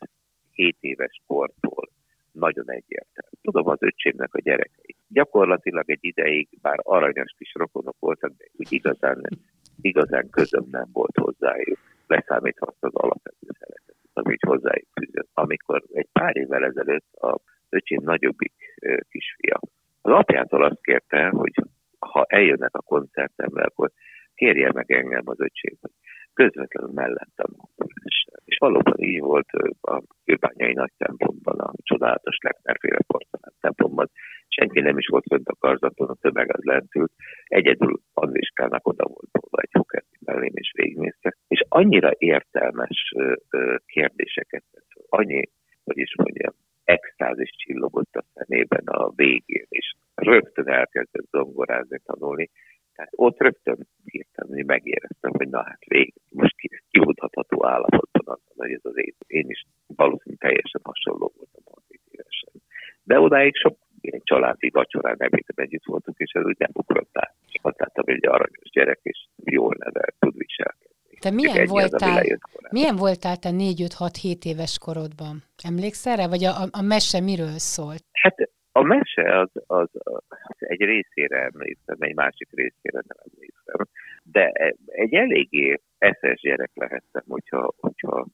éves 0.80 1.22
kortól 1.26 1.88
nagyon 2.32 2.70
egyértelmű. 2.70 3.36
Tudom 3.42 3.68
az 3.68 3.82
öcsémnek 3.82 4.34
a 4.34 4.40
gyerekei. 4.40 4.96
Gyakorlatilag 5.08 5.90
egy 5.90 6.04
ideig, 6.04 6.48
bár 6.62 6.78
aranyos 6.82 7.34
kis 7.38 7.52
rokonok 7.54 7.96
voltak, 7.98 8.32
de 8.36 8.44
úgy 8.52 8.72
igazán, 8.72 9.28
igazán 9.80 10.30
közöm 10.30 10.66
nem 10.70 10.88
volt 10.92 11.16
hozzájuk 11.16 11.78
leszámítva 12.10 12.74
az 12.80 12.94
alapvető 12.94 13.46
szeretet, 13.58 13.96
amit 14.12 14.44
hozzájuk 14.46 14.88
fűzött. 15.00 15.28
Amikor 15.34 15.82
egy 15.92 16.08
pár 16.12 16.36
évvel 16.36 16.64
ezelőtt 16.64 17.12
a 17.12 17.38
öcsém 17.68 18.00
nagyobbik 18.02 18.52
kisfia 19.08 19.58
az 20.02 20.12
apjától 20.12 20.64
azt 20.64 20.82
kérte, 20.82 21.28
hogy 21.28 21.54
ha 21.98 22.24
eljönnek 22.28 22.74
a 22.74 22.82
koncertemre, 22.82 23.62
akkor 23.62 23.90
kérje 24.34 24.72
meg 24.72 24.90
engem 24.92 25.22
az 25.24 25.40
öcsém, 25.40 25.76
hogy 25.80 25.90
közvetlenül 26.34 26.90
mellettem 26.92 27.50
És 28.44 28.56
valóban 28.58 28.98
így 28.98 29.20
volt 29.20 29.48
a 29.80 30.02
kőbányai 30.24 30.72
nagy 30.72 30.92
templomban, 30.96 31.58
a 31.58 31.72
csodálatos 31.82 32.36
Lechner-féle 32.42 32.98
porcelán 33.06 33.54
templomban. 33.60 34.10
Senki 34.48 34.80
nem 34.80 34.98
is 34.98 35.06
volt 35.06 35.24
fönt 35.28 35.48
a 35.48 35.56
karzaton, 35.58 36.08
a 36.08 36.14
tömeg 36.14 36.54
az 36.56 36.62
lentült. 36.62 37.12
Egyedül 37.44 38.00
Andriskának 38.12 38.86
oda 38.86 39.04
volt 39.04 39.30
volna 39.30 39.62
egy 39.62 39.72
hokerti 39.72 40.09
mellém, 40.30 40.52
és 40.54 40.72
végignéztek. 40.76 41.36
És 41.48 41.64
annyira 41.68 42.10
értelmes 42.18 43.14
kérdéseket 43.86 44.64
tett, 44.72 44.88
annyi, 45.08 45.48
hogy 45.84 45.98
is 45.98 46.16
mondjam, 46.16 46.54
extázis 46.84 47.50
csillogott 47.56 48.14
a 48.14 48.24
szemében 48.34 48.86
a 48.86 49.10
végén, 49.14 49.66
és 49.68 49.92
rögtön 50.14 50.68
elkezdett 50.68 51.28
zongorázni, 51.30 51.98
tanulni, 52.04 52.50
tehát 52.94 53.12
ott 53.16 53.40
rögtön 53.40 53.88
hirtelen 54.04 54.64
megéreztem, 54.66 55.32
hogy 55.32 55.48
na 55.48 55.62
hát 55.62 55.84
vég, 55.84 56.14
most 56.30 56.54
kihúzható 56.90 57.66
állapotban 57.66 58.24
az, 58.24 58.40
hogy 58.56 58.72
ez 58.72 58.80
az 58.82 58.96
én, 58.96 59.14
én 59.26 59.48
is 59.48 59.64
valószínűleg 59.86 60.40
teljesen 60.40 60.80
hasonló 60.84 61.32
voltam 61.36 61.62
30 61.64 62.02
évesen. 62.10 62.52
De 63.02 63.20
odáig 63.20 63.56
sok 63.56 63.76
ilyen 64.00 64.20
családi 64.24 64.70
vacsorán 64.70 65.16
ebédem 65.18 65.64
együtt 65.64 65.84
voltunk, 65.84 66.18
és 66.18 66.32
ez 66.32 66.44
úgy 66.44 66.58
nem 66.58 66.70
ugrott 66.72 67.18
át. 67.18 67.34
Azt 67.62 67.78
láttam, 67.78 68.04
hogy 68.04 68.14
egy 68.14 68.26
aranyos 68.26 68.70
gyerek, 68.72 68.98
és 69.02 69.26
jól 69.44 69.74
nevel 69.78 70.12
tud 70.18 70.36
viselkedni. 70.36 71.09
Te 71.20 71.30
milyen 71.30 71.66
voltál, 71.66 72.22
milyen 72.70 72.96
voltál 72.96 73.36
te 73.36 73.50
4-5-6-7 73.52 74.44
éves 74.44 74.78
korodban? 74.78 75.42
Emlékszel 75.68 76.16
rá? 76.16 76.26
Vagy 76.26 76.44
a, 76.44 76.52
a 76.70 76.82
mese 76.82 77.20
miről 77.20 77.58
szólt? 77.58 78.02
Hát 78.12 78.36
a 78.72 78.82
mese 78.82 79.38
az, 79.38 79.50
az, 79.66 79.88
az 79.92 80.56
egy 80.58 80.80
részére 80.80 81.38
emlékszem, 81.52 81.96
egy 81.98 82.14
másik 82.14 82.48
részére 82.50 83.02
nem 83.06 83.18
emlékszem, 83.32 83.86
de 84.22 84.46
egy 84.86 85.14
eléggé 85.14 85.80
eszes 85.98 86.40
gyerek 86.40 86.70
lehettem, 86.74 87.22
hogyha, 87.28 87.72
hogyha 87.76 88.26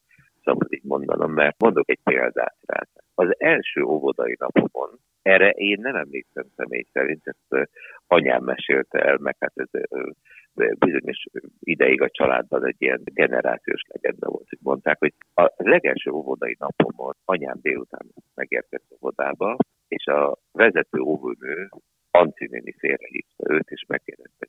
szabad 0.44 0.72
így 0.72 0.84
mondanom, 0.84 1.32
mert 1.32 1.60
mondok 1.60 1.90
egy 1.90 2.00
példát 2.02 2.56
rá. 2.66 2.82
Az 3.14 3.34
első 3.38 3.82
óvodai 3.82 4.36
napomon, 4.38 4.90
erre 5.22 5.50
én 5.50 5.78
nem 5.80 5.94
emlékszem 5.94 6.44
személy 6.56 6.84
szerint, 6.92 7.22
ezt 7.24 7.68
anyám 8.06 8.44
mesélte 8.44 8.98
el, 8.98 9.16
meg 9.20 9.36
hát 9.38 9.52
ez 9.54 9.80
bizonyos 10.78 11.24
ideig 11.60 12.02
a 12.02 12.10
családban 12.10 12.66
egy 12.66 12.76
ilyen 12.78 13.02
generációs 13.04 13.82
legenda 13.88 14.30
volt, 14.30 14.48
hogy 14.48 14.58
mondták, 14.62 14.98
hogy 14.98 15.14
a 15.34 15.52
legelső 15.56 16.10
óvodai 16.10 16.56
napomon 16.58 17.14
anyám 17.24 17.58
délután 17.62 18.06
megérkezett 18.34 18.92
óvodába, 18.94 19.56
és 19.88 20.06
a 20.06 20.38
vezető 20.52 21.00
óvónő 21.00 21.68
Ancinéni 22.10 22.72
félrehívta 22.78 23.52
őt, 23.52 23.70
és 23.70 23.84
megkérdezte, 23.88 24.46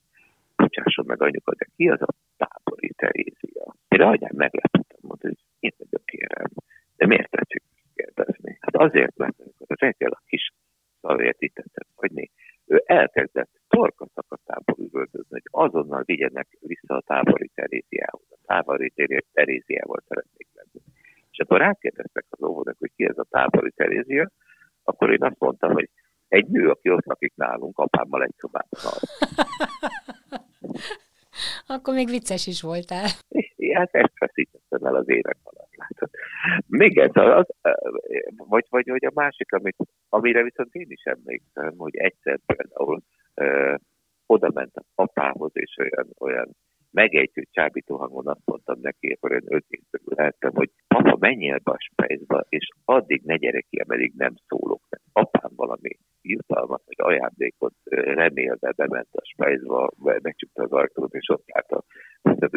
bocsásson 0.56 1.06
meg 1.06 1.22
anyuka, 1.22 1.54
de 1.56 1.66
ki 1.76 1.90
az 1.90 2.02
a 2.02 2.14
tábori 2.38 2.92
Terézia? 2.96 3.76
Én 3.88 4.02
anyám 4.02 4.36
meglepettem, 4.36 5.00
mondta, 5.02 5.28
hogy 5.28 5.44
én 5.60 5.74
vagyok 5.78 6.06
kérem. 6.06 6.52
De 6.96 7.06
miért 7.06 7.30
tetszik 7.30 7.64
kérdezni? 7.96 8.58
Hát 8.60 8.76
azért, 8.76 9.18
mert 9.18 9.40
amikor 9.40 9.78
reggel 9.80 10.12
a 10.12 10.22
kis 10.26 10.52
szavért 11.02 11.42
itt 11.42 11.64
hagyni, 11.96 12.32
ő 12.66 12.84
elkezdett 12.86 13.50
torka 13.68 14.06
üvöltözni, 15.28 15.42
hogy 15.42 15.70
azonnal 15.70 16.04
vigyenek 16.06 16.48
vissza 16.60 16.96
a 16.96 17.02
tábori 17.02 17.52
Teréziához. 17.56 18.26
A 18.30 18.38
tábori 18.46 18.94
Teréziával 19.34 20.04
szeretnék 20.08 20.48
lenni. 20.54 20.86
És 21.32 21.40
akkor 21.40 21.60
rákérdeztek 21.60 22.26
az 22.30 22.44
óvónak, 22.44 22.76
hogy 22.80 22.92
ki 22.96 23.06
ez 23.06 23.18
a 23.18 23.26
tábori 23.30 23.72
Terézia, 23.72 24.32
akkor 24.84 25.12
én 25.12 25.24
azt 25.24 25.40
mondtam, 25.40 25.72
hogy 25.72 25.90
egy 26.28 26.48
nő, 26.48 26.70
aki 26.70 26.90
ott 26.90 27.06
lakik 27.06 27.34
nálunk, 27.36 27.78
apámmal 27.78 28.24
egy 28.24 28.36
szobában 28.38 28.80
Akkor 31.68 31.94
még 31.94 32.10
vicces 32.10 32.48
is 32.48 32.62
voltál. 32.62 33.08
Hát 33.74 33.96
ezt 33.96 34.14
feszítettem 34.16 34.86
el 34.86 34.96
az 34.96 35.10
évek 35.10 35.38
alatt, 35.44 35.76
látod. 35.76 36.10
Még 36.68 36.98
ez 36.98 37.10
az, 37.14 37.46
vagy, 38.36 38.66
vagy, 38.70 38.90
vagy 38.90 39.06
a 39.06 39.12
másik, 39.14 39.54
amit, 39.54 39.76
amire 40.10 40.44
viszont 40.44 40.74
én 40.74 40.86
is 40.90 41.04
emlékszem, 41.04 41.74
hogy 41.78 41.96
egyszer 41.96 42.40
például 42.46 43.02
oda 44.28 44.50
ment 44.54 44.76
az 44.76 44.86
apához, 44.96 45.52
és 45.54 45.78
olyan, 45.78 46.08
olyan 46.20 46.56
megejtő 46.92 47.44
csábító 47.52 47.96
hangon 47.96 48.28
azt 48.28 48.46
mondtam 48.46 48.80
neki, 48.82 49.12
akkor 49.12 49.32
én 49.32 49.44
öt 49.46 49.66
évtől 49.68 50.02
lehettem, 50.16 50.52
hogy 50.54 50.70
papa, 50.88 51.16
menjél 51.20 51.60
be 51.64 51.72
a 51.72 51.80
spejzba, 51.80 52.46
és 52.50 52.68
addig 52.86 53.22
ne 53.24 53.36
gyere 53.38 53.62
ki, 53.62 53.78
ameddig 53.78 54.14
nem 54.16 54.34
szólok. 54.48 54.82
Apám 55.12 55.52
valami 55.56 55.98
jutalmat, 56.22 56.82
vagy 56.86 56.96
ajándékot 56.98 57.74
remélve 58.22 58.72
bement 58.72 59.08
a 59.12 59.22
spejzba, 59.24 59.92
megcsukta 60.22 60.64
az 60.64 60.72
ajtót, 60.72 61.14
és 61.14 61.30
ott 61.30 61.46
állt 61.48 61.72
a 61.72 61.84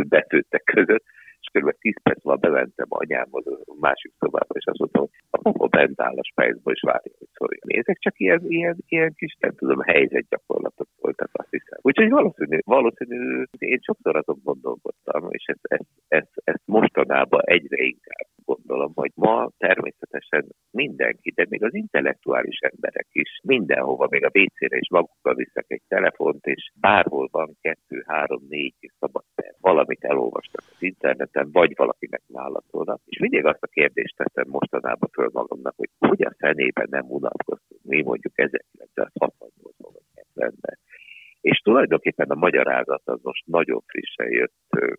betőttek 0.09 0.63
között, 0.65 1.05
és 1.41 1.49
kb. 1.53 1.71
10 1.79 2.03
perc 2.03 2.23
van 2.23 2.41
bementem 2.41 2.87
anyámhoz 2.89 3.47
a 3.47 3.75
másik 3.81 4.13
szobába, 4.19 4.55
és 4.55 4.65
azt 4.65 4.79
mondtam, 4.79 5.03
hogy 5.03 5.11
a 5.31 5.39
papa 5.39 5.67
bent 5.67 6.01
áll 6.01 6.17
a 6.17 6.25
spejzba, 6.25 6.71
és 6.71 6.81
várja, 6.81 7.13
hogy 7.19 7.29
szóljon. 7.33 7.61
Ezek 7.67 7.99
csak 7.99 8.21
ilyen, 8.21 8.41
ilyen, 8.49 8.77
ilyen 8.89 9.13
kis, 9.15 9.37
nem 9.39 9.55
tudom, 9.55 9.81
helyzetgyakorlatok 9.81 10.89
voltak, 11.11 11.31
azt 11.33 11.51
hiszem. 11.51 11.79
Úgyhogy 11.83 12.11
valószínű, 12.11 12.59
valószínű, 12.65 13.43
én 13.59 13.79
sokszor 13.83 14.17
azon 14.17 14.41
gondolkodtam, 14.45 15.29
és 15.31 15.45
ezt, 15.47 15.61
ezt, 15.63 15.89
ezt, 16.09 16.33
ezt 16.45 16.63
mostanában 16.65 17.41
egyre 17.45 17.83
inkább 17.83 18.29
gondolom, 18.45 18.93
hogy 18.95 19.13
ma 19.15 19.51
természetesen 19.59 20.47
mindenki, 20.71 21.31
de 21.31 21.47
még 21.49 21.63
az 21.65 21.75
intellektuális 21.75 22.59
emberek 22.59 23.07
is 23.13 23.41
mindenhova, 23.43 24.07
még 24.11 24.25
a 24.25 24.31
WC-re 24.39 24.77
is 24.77 24.91
magukkal 24.91 25.35
viszek 25.35 25.65
egy 25.69 25.83
telefont, 25.89 26.47
és 26.47 26.71
bárhol 26.81 27.29
van 27.31 27.57
kettő, 27.61 28.05
három, 28.07 28.43
négy 28.49 28.75
szabad 28.99 29.25
perc, 29.35 29.57
valamit 29.61 30.05
elolvastak 30.05 30.65
az 30.71 30.83
interneten, 30.83 31.49
vagy 31.53 31.73
valakinek 31.77 32.23
válaszolnak. 32.27 33.01
És 33.05 33.19
mindig 33.19 33.45
azt 33.45 33.63
a 33.63 33.67
kérdést 33.67 34.17
teszem 34.17 34.49
mostanában 34.49 35.09
föl 35.13 35.31
magamnak, 35.33 35.75
hogy 35.77 35.89
hogy 35.99 36.23
a 36.23 36.35
fenében 36.39 36.87
nem 36.91 37.07
unatkoztunk 37.09 37.81
mi 37.83 38.03
mondjuk 38.03 38.33
1968-ban 38.37 39.91
vagy 39.93 40.09
70-ben. 40.35 40.79
És 41.41 41.59
tulajdonképpen 41.59 42.31
a 42.31 42.35
magyarázat 42.35 43.03
az 43.05 43.21
most 43.23 43.47
nagyon 43.47 43.81
frissen 43.87 44.31
jött 44.31 44.55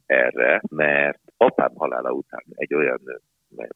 erre, 0.05 0.61
mert 0.69 1.19
apám 1.37 1.71
halála 1.75 2.11
után 2.11 2.43
egy 2.49 2.73
olyan 2.73 3.01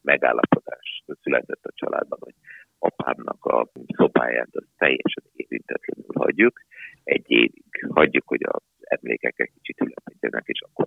megállapodás 0.02 1.02
született 1.22 1.64
a 1.64 1.72
családban, 1.74 2.18
hogy 2.22 2.34
apámnak 2.78 3.44
a 3.44 3.68
szobáját 3.96 4.48
az 4.50 4.64
teljesen 4.76 5.24
érintetlenül 5.32 6.10
hagyjuk, 6.14 6.60
egy 7.04 7.24
évig 7.26 7.86
hagyjuk, 7.88 8.28
hogy 8.28 8.42
az 8.42 8.62
emlékek 8.78 9.40
egy 9.40 9.50
kicsit 9.54 9.80
ülepedjenek, 9.80 10.42
és 10.46 10.60
akkor 10.60 10.86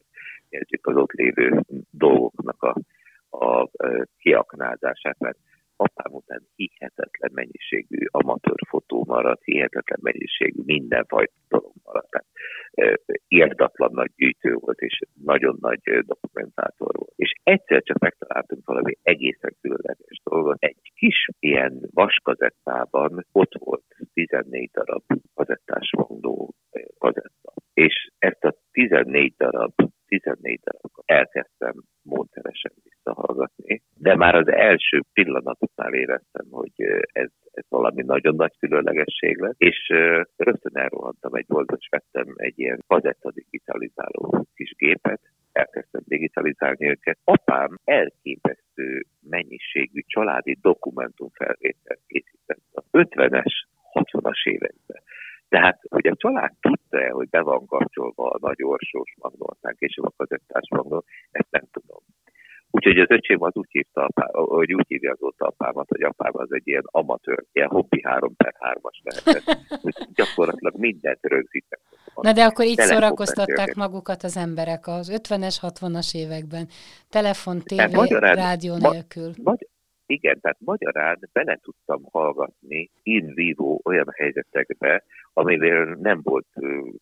kezdjük 0.49 0.87
az 0.87 0.95
ott 0.95 1.11
lévő 1.11 1.61
dolgoknak 1.91 2.63
a, 2.63 2.75
a 3.45 3.69
kiaknázását, 4.17 5.19
mert 5.19 5.37
apám 5.79 6.13
után 6.13 6.41
hihetetlen 6.55 7.31
mennyiségű 7.33 8.05
amatőr 8.07 8.59
fotó 8.67 9.03
maradt, 9.07 9.43
hihetetlen 9.43 9.99
mennyiségű 10.01 10.61
mindenfajta 10.65 11.33
dolog 11.47 11.73
maradt. 11.83 12.09
Tehát 12.09 12.27
érdatlan 13.27 13.91
nagy 13.93 14.11
gyűjtő 14.15 14.53
volt, 14.53 14.79
és 14.79 14.99
nagyon 15.23 15.57
nagy 15.59 15.81
dokumentátor 15.81 16.95
volt. 16.97 17.13
És 17.15 17.33
egyszer 17.43 17.81
csak 17.83 17.97
megtaláltunk 17.97 18.65
valami 18.65 18.97
egészen 19.01 19.55
különleges 19.61 20.21
dolgot. 20.23 20.57
Egy 20.59 20.91
kis 20.93 21.27
ilyen 21.39 21.89
vaskazettában 21.93 23.25
ott 23.31 23.53
volt 23.57 23.83
14 24.13 24.69
darab 24.73 25.03
kazettás 25.33 25.89
mondó 25.97 26.53
kazetta. 26.97 27.53
És 27.73 28.09
ezt 28.17 28.43
a 28.43 28.55
14 28.71 29.33
darab 29.37 29.73
14 30.07 30.59
darab 30.63 30.91
elkezdtem 31.05 31.73
módszeresen 32.01 32.71
visszahallgatni, 32.83 33.81
de 33.97 34.15
már 34.15 34.35
az 34.35 34.47
első 34.47 35.01
pillanatoknál 35.13 35.68
éreztem, 35.93 36.45
hogy 36.51 36.71
ez, 37.11 37.29
ez 37.51 37.63
valami 37.69 38.03
nagyon 38.03 38.35
nagy 38.35 38.57
különlegesség 38.59 39.37
lett, 39.37 39.55
és 39.57 39.87
rögtön 40.35 40.77
elrohantam 40.77 41.33
egy 41.33 41.45
boltot, 41.47 41.79
és 41.79 41.87
vettem 41.89 42.33
egy 42.35 42.59
ilyen 42.59 42.83
kazetta 42.87 43.31
digitalizáló 43.31 44.47
kis 44.55 44.73
gépet, 44.77 45.21
elkezdtem 45.51 46.01
digitalizálni 46.05 46.89
őket. 46.89 47.17
Apám 47.23 47.79
elképesztő 47.83 49.05
mennyiségű 49.29 50.01
családi 50.07 50.57
dokumentumfelvételt 50.61 51.99
készített 52.07 52.63
a 52.71 52.81
50-es, 52.91 53.53
60-as 53.93 54.43
években. 54.43 55.01
Tehát, 55.49 55.79
hogy 55.89 56.07
a 56.07 56.15
család 56.15 56.51
tudta-e, 56.61 57.09
hogy 57.09 57.29
be 57.29 57.41
van 57.41 57.65
kapcsolva 57.65 58.29
a 58.29 58.37
nagy 58.41 58.63
orsós 58.63 59.13
magnó, 59.17 59.49
aztán 59.49 59.75
később 59.77 60.05
a 60.05 60.13
kazettás 60.17 60.69
magnó, 60.69 61.03
ezt 61.31 61.51
nem 61.51 61.63
tudom. 61.71 61.88
Úgyhogy 62.79 62.99
az 62.99 63.09
öcsém 63.09 63.41
az 63.41 63.55
úgy 63.55 63.69
hívta, 63.69 64.01
apá, 64.03 64.29
hogy 64.31 64.73
úgy 64.73 64.87
hívja 64.87 65.11
azóta 65.11 65.45
apámat, 65.45 65.87
hogy 65.89 66.01
apám 66.01 66.31
az 66.33 66.53
egy 66.53 66.67
ilyen 66.67 66.83
amatőr, 66.85 67.43
ilyen 67.51 67.67
hobbi 67.67 68.01
3 68.03 68.35
per 68.35 68.53
3-as 68.59 68.97
lehetett. 69.03 69.67
Gyakorlatilag 70.13 70.75
mindent 70.77 71.19
rögzítek. 71.21 71.79
Na 72.15 72.33
de 72.33 72.43
akkor 72.43 72.65
így 72.65 72.79
szórakoztatták 72.79 73.75
magukat 73.75 74.23
az 74.23 74.37
emberek 74.37 74.87
az 74.87 75.21
50-es, 75.23 75.57
60-as 75.61 76.15
években. 76.15 76.67
Telefon, 77.09 77.59
tévé, 77.59 78.17
rádió 78.17 78.75
nélkül. 78.77 79.31
Ma, 79.43 79.55
igen, 80.05 80.39
tehát 80.41 80.57
magyarán 80.59 81.19
bele 81.33 81.59
tudtam 81.63 82.03
hallgatni 82.11 82.89
in 83.03 83.33
vivo 83.33 83.79
olyan 83.83 84.13
helyzetekbe, 84.15 85.03
amivel 85.33 85.97
nem 86.01 86.19
volt 86.23 86.47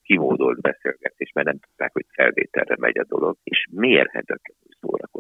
kimódolt 0.04 0.62
beszélgetés, 0.62 1.32
mert 1.34 1.48
nem 1.48 1.60
tudták, 1.60 1.94
hogy 1.94 2.06
felvételre 2.10 2.76
megy 2.80 2.98
a 2.98 3.06
dolog, 3.08 3.38
és 3.44 3.68
mérhetetlenül 3.72 4.74
szórakoztatóak 4.80 5.12
voltak. 5.12 5.17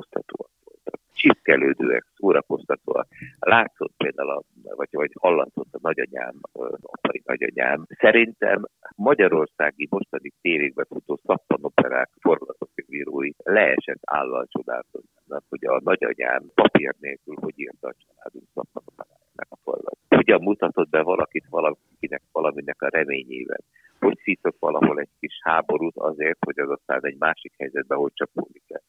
Csipkelődőek, 1.17 2.05
szórakoztatóak. 2.15 3.07
Látszott 3.39 3.93
például, 3.97 4.29
a, 4.29 4.43
vagy, 4.75 4.87
vagy 4.91 5.11
hallatszott 5.19 5.67
a 5.71 5.79
nagyanyám, 5.81 6.33
apai 6.81 7.21
nagyanyám. 7.25 7.85
Szerintem 7.99 8.65
magyarországi 8.95 9.87
mostani 9.89 10.31
tévékbe 10.41 10.85
futó 10.89 11.19
szappanoperák 11.25 12.09
forgatókönyvírói 12.19 13.31
leesett 13.37 14.01
állal 14.01 14.47
csodálkoznak, 14.49 15.43
hogy 15.49 15.65
a 15.65 15.79
nagyanyám 15.83 16.43
papír 16.53 16.95
nélkül 16.99 17.35
hogy 17.41 17.59
írta 17.59 17.87
a 17.87 17.95
családunk 18.05 18.47
szappanoperájának 18.53 19.47
a 19.49 19.57
forgat. 19.63 19.97
Hogyan 20.09 20.41
mutatott 20.41 20.89
be 20.89 21.01
valakit 21.01 21.45
valakinek 21.49 22.21
valaminek 22.31 22.81
a 22.81 22.89
reményében 22.89 23.59
hogy 23.99 24.19
szítok 24.23 24.55
valahol 24.59 24.99
egy 24.99 25.09
kis 25.19 25.39
háborút 25.41 25.97
azért, 25.97 26.37
hogy 26.45 26.59
az 26.59 26.69
aztán 26.69 26.99
egy 27.01 27.17
másik 27.17 27.53
helyzetben 27.57 27.97
hogy 27.97 28.11
csapódik 28.13 28.63
el. 28.67 28.81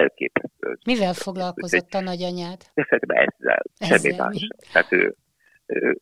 Elképesztő. 0.00 0.78
Mivel 0.86 1.12
foglalkozott 1.12 1.92
a 1.92 2.00
nagyanyád? 2.00 2.60
Szerintem 2.74 3.16
ezzel, 3.16 3.62
ezzel 3.78 3.98
semmi 3.98 4.16
más. 4.16 4.48
Tehát 4.72 4.92
ő, 4.92 5.14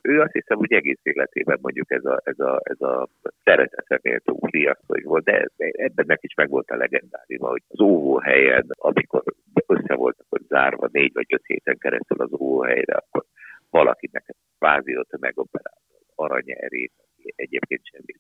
ő, 0.03 0.21
azt 0.21 0.33
hiszem, 0.33 0.59
hogy 0.59 0.73
egész 0.73 1.01
életében 1.03 1.59
mondjuk 1.61 1.91
ez 1.91 2.05
a, 2.05 2.21
ez 2.25 2.39
a, 2.39 2.61
ez 2.63 2.81
a 2.81 3.09
szeretetre 3.45 3.99
méltó 4.03 4.37
úriasszony 4.41 5.03
volt, 5.05 5.25
de 5.25 5.49
ebben 5.57 6.05
neki 6.09 6.27
is 6.27 6.35
meg 6.35 6.49
volt 6.49 6.71
a 6.71 6.77
legendáriuma, 6.77 7.49
hogy 7.49 7.63
az 7.69 7.81
óvóhelyen, 7.81 8.67
amikor 8.69 9.23
össze 9.67 9.95
voltak 9.95 10.27
hogy 10.29 10.43
zárva 10.49 10.89
négy 10.93 11.13
vagy 11.13 11.27
öt 11.29 11.47
héten 11.47 11.79
keresztül 11.79 12.21
az 12.21 12.33
óvóhelyre, 12.33 12.95
akkor 12.95 13.25
valakinek 13.71 14.35
kvázi 14.59 14.97
ott 14.97 15.19
megoperált 15.19 15.81
aranyerét, 16.15 16.93
egyébként 17.37 17.81
semmi 17.85 18.15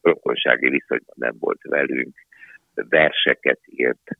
rokonsági 0.00 0.68
viszonyban 0.68 1.14
nem 1.18 1.36
volt 1.38 1.62
velünk, 1.62 2.16
verseket 2.74 3.60
írt, 3.64 4.18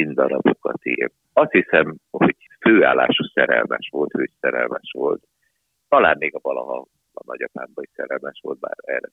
színdarabokat 0.00 0.86
írt. 0.86 1.12
Azt 1.32 1.52
hiszem, 1.52 1.96
hogy 2.10 2.36
főállású 2.60 3.24
szerelmes 3.34 3.88
volt, 3.90 4.12
hős 4.12 4.32
szerelmes 4.40 4.90
volt. 4.92 5.22
Talán 5.88 6.16
még 6.18 6.34
a 6.34 6.38
valaha 6.42 6.86
a 7.12 7.22
nagyapámban 7.26 7.84
is 7.84 7.90
szerelmes 7.94 8.40
volt, 8.42 8.58
bár 8.58 8.74
erre 8.76 9.08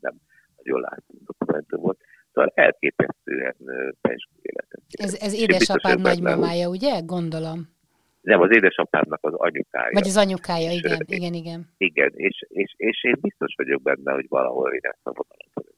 nem 0.00 0.14
nagyon 0.56 0.80
látunk 0.80 1.22
dokumentum 1.26 1.80
volt. 1.80 1.98
Szóval 2.32 2.52
elképesztően 2.54 3.56
peskő 4.00 4.36
életet. 4.42 4.80
Ez, 4.88 5.14
ez 5.20 5.40
édesapád 5.40 6.00
nagymamája, 6.00 6.68
ugye? 6.68 7.00
Gondolom. 7.00 7.74
Nem, 8.20 8.40
az 8.40 8.50
édesapámnak 8.50 9.18
az 9.22 9.32
anyukája. 9.34 9.90
Vagy 9.92 10.06
az 10.06 10.16
anyukája, 10.16 10.70
igen, 10.70 11.00
és, 11.06 11.16
igen, 11.16 11.32
igen. 11.32 11.68
Igen, 11.76 12.12
és, 12.14 12.44
és, 12.48 12.74
és 12.76 13.04
én 13.04 13.16
biztos 13.20 13.54
vagyok 13.56 13.82
benne, 13.82 14.12
hogy 14.12 14.26
valahol 14.28 14.72
én 14.72 14.80
ezt 14.82 15.06
a 15.06 15.12
vonalat 15.12 15.74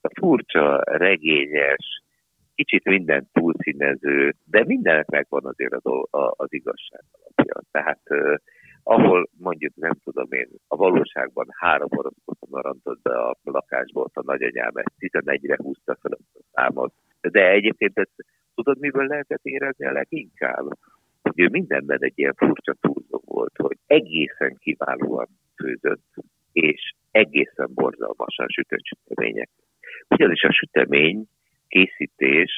A 0.00 0.10
furcsa, 0.20 0.82
regényes, 0.84 2.03
kicsit 2.54 2.84
minden 2.84 3.28
túlszínező, 3.32 4.34
de 4.44 4.64
mindenek 4.64 5.06
megvan 5.06 5.44
azért 5.44 5.72
az, 5.72 5.82
az 6.30 6.52
igazság 6.52 7.02
alapja. 7.12 7.60
Tehát 7.70 8.00
uh, 8.10 8.34
ahol 8.86 9.28
mondjuk 9.38 9.74
nem 9.74 9.92
tudom 10.04 10.32
én, 10.32 10.48
a 10.68 10.76
valóságban 10.76 11.46
három 11.50 11.88
oroszkot 11.90 12.38
marantott 12.48 13.02
be 13.02 13.18
a 13.18 13.36
lakásból, 13.42 14.10
a 14.12 14.22
nagyanyám 14.24 14.70
ezt 14.74 14.92
11-re 14.98 15.56
húzta 15.56 15.96
fel 16.00 16.12
a 16.12 16.40
számot. 16.52 16.94
De 17.20 17.50
egyébként 17.50 17.98
ezt, 17.98 18.14
tudod, 18.54 18.78
miből 18.78 19.06
lehetett 19.06 19.44
érezni 19.44 19.86
a 19.86 19.92
leginkább? 19.92 20.66
Hogy 21.22 21.40
ő 21.40 21.48
mindenben 21.48 21.98
egy 22.00 22.18
ilyen 22.18 22.34
furcsa 22.36 22.74
túlzó 22.80 23.20
volt, 23.24 23.52
hogy 23.56 23.76
egészen 23.86 24.56
kiválóan 24.58 25.28
főzött, 25.56 26.14
és 26.52 26.92
egészen 27.10 27.70
borzalmasan 27.74 28.46
sütött 28.48 28.84
sütemények. 28.84 29.50
Ugyanis 30.08 30.42
a 30.42 30.52
sütemény 30.52 31.26
készítés 31.74 32.52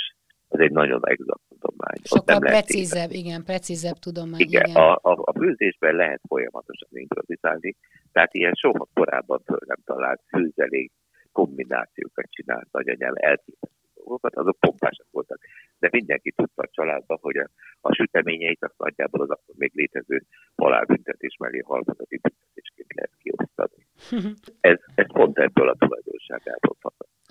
az 0.48 0.60
egy 0.60 0.72
nagyon 0.72 1.00
exakt 1.04 1.42
tudomány. 1.48 2.00
Sokkal 2.02 2.38
precízebb, 2.38 3.10
igen, 3.10 3.44
precízebb 3.44 3.98
tudomány. 4.06 4.40
Igen, 4.40 4.68
igen. 4.68 4.82
A, 4.82 4.92
a, 4.92 5.12
a 5.30 5.32
főzésben 5.38 5.94
lehet 5.94 6.20
folyamatosan 6.28 6.88
improvizálni, 6.90 7.76
tehát 8.12 8.34
ilyen 8.34 8.54
soha 8.54 8.88
korábban 8.94 9.40
föl 9.44 9.58
nem 9.66 9.80
talált 9.84 10.22
főzelék 10.28 10.92
kombinációkat 11.32 12.26
csinált 12.30 12.68
nagyanyám 12.72 13.12
elképesztő 13.14 13.86
dolgokat, 13.94 14.34
azok 14.36 14.56
pompásak 14.60 15.06
voltak. 15.10 15.38
De 15.78 15.88
mindenki 15.92 16.30
tudta 16.32 16.62
a 16.62 16.68
családban, 16.70 17.18
hogy 17.20 17.36
a, 17.36 17.48
a 17.80 17.94
süteményeit 17.94 18.64
azt 18.64 18.78
nagyjából 18.78 19.20
az 19.20 19.30
akkor 19.30 19.54
még 19.58 19.70
létező 19.74 20.22
halálbüntetés 20.56 21.36
mellé 21.38 21.58
halmazati 21.58 22.20
büntetésként 22.22 22.92
lehet 22.94 23.16
kiosztani. 23.22 23.80
ez, 24.70 24.78
ez 24.94 25.06
pont 25.12 25.38
ebből 25.38 25.68
a 25.68 25.76
tulajdonságából. 25.78 26.75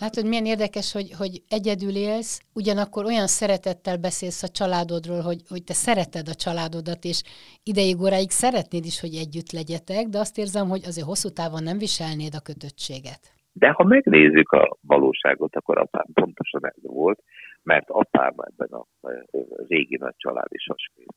Hát, 0.06 0.22
hogy 0.22 0.32
milyen 0.32 0.54
érdekes, 0.56 0.88
hogy, 0.98 1.10
hogy 1.22 1.34
egyedül 1.58 1.96
élsz, 1.96 2.34
ugyanakkor 2.60 3.04
olyan 3.06 3.30
szeretettel 3.40 3.98
beszélsz 4.08 4.44
a 4.44 4.54
családodról, 4.60 5.22
hogy, 5.30 5.42
hogy 5.54 5.64
te 5.64 5.74
szereted 5.86 6.28
a 6.28 6.42
családodat, 6.46 7.02
és 7.12 7.20
ideig 7.72 7.98
óráig 8.06 8.32
szeretnéd 8.44 8.86
is, 8.92 8.98
hogy 9.06 9.16
együtt 9.24 9.52
legyetek, 9.60 10.06
de 10.14 10.18
azt 10.20 10.38
érzem, 10.44 10.68
hogy 10.74 10.84
azért 10.86 11.10
hosszú 11.12 11.30
távon 11.40 11.64
nem 11.70 11.78
viselnéd 11.86 12.34
a 12.40 12.46
kötöttséget. 12.50 13.22
De 13.62 13.70
ha 13.78 13.84
megnézzük 13.84 14.52
a 14.52 14.78
valóságot, 14.94 15.56
akkor 15.56 15.78
apám 15.78 16.08
pontosan 16.14 16.64
ez 16.74 16.82
volt, 16.82 17.20
mert 17.64 17.90
apám 17.90 18.34
ebben 18.50 18.72
a 18.80 18.84
régi 19.68 19.98
nagy 19.98 20.18
családi 20.18 20.58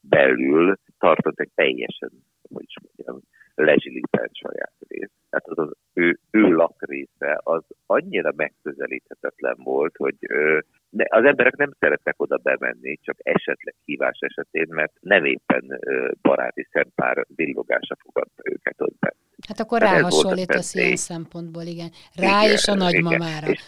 belül 0.00 0.76
tartott 0.98 1.38
egy 1.40 1.52
teljesen, 1.54 2.12
hogy 2.54 2.66
is 2.66 2.76
mondjam, 2.84 3.16
lezsilipelt 3.54 4.34
saját 4.34 4.76
részt. 4.88 5.17
Tehát 5.38 5.58
az, 5.58 5.58
az 5.58 5.76
ő, 5.92 6.18
ő 6.30 6.52
lakrésze 6.52 7.40
az 7.42 7.62
annyira 7.86 8.32
megközelíthetetlen 8.36 9.56
volt, 9.62 9.96
hogy 9.96 10.14
ö, 10.20 10.58
de 10.90 11.06
az 11.08 11.24
emberek 11.24 11.56
nem 11.56 11.70
szeretnek 11.78 12.14
oda 12.16 12.36
bemenni, 12.36 12.98
csak 13.02 13.16
esetleg 13.22 13.74
hívás 13.84 14.18
esetén, 14.20 14.66
mert 14.68 14.92
nem 15.00 15.24
éppen 15.24 15.80
baráti 16.22 16.68
szempár 16.72 17.26
villogása 17.34 17.96
fogadta 18.02 18.42
őket 18.42 18.80
ott 18.80 18.98
be. 18.98 19.14
Hát 19.48 19.60
akkor 19.60 19.80
ráhasonlítasz 19.80 20.74
ilyen 20.74 20.96
szempontból, 20.96 21.62
igen. 21.62 21.90
Rá 22.16 22.40
igen, 22.42 22.52
és 22.52 22.68
a 22.68 22.74
nagymamára. 22.74 23.46
Igen. 23.46 23.50
És, 23.50 23.62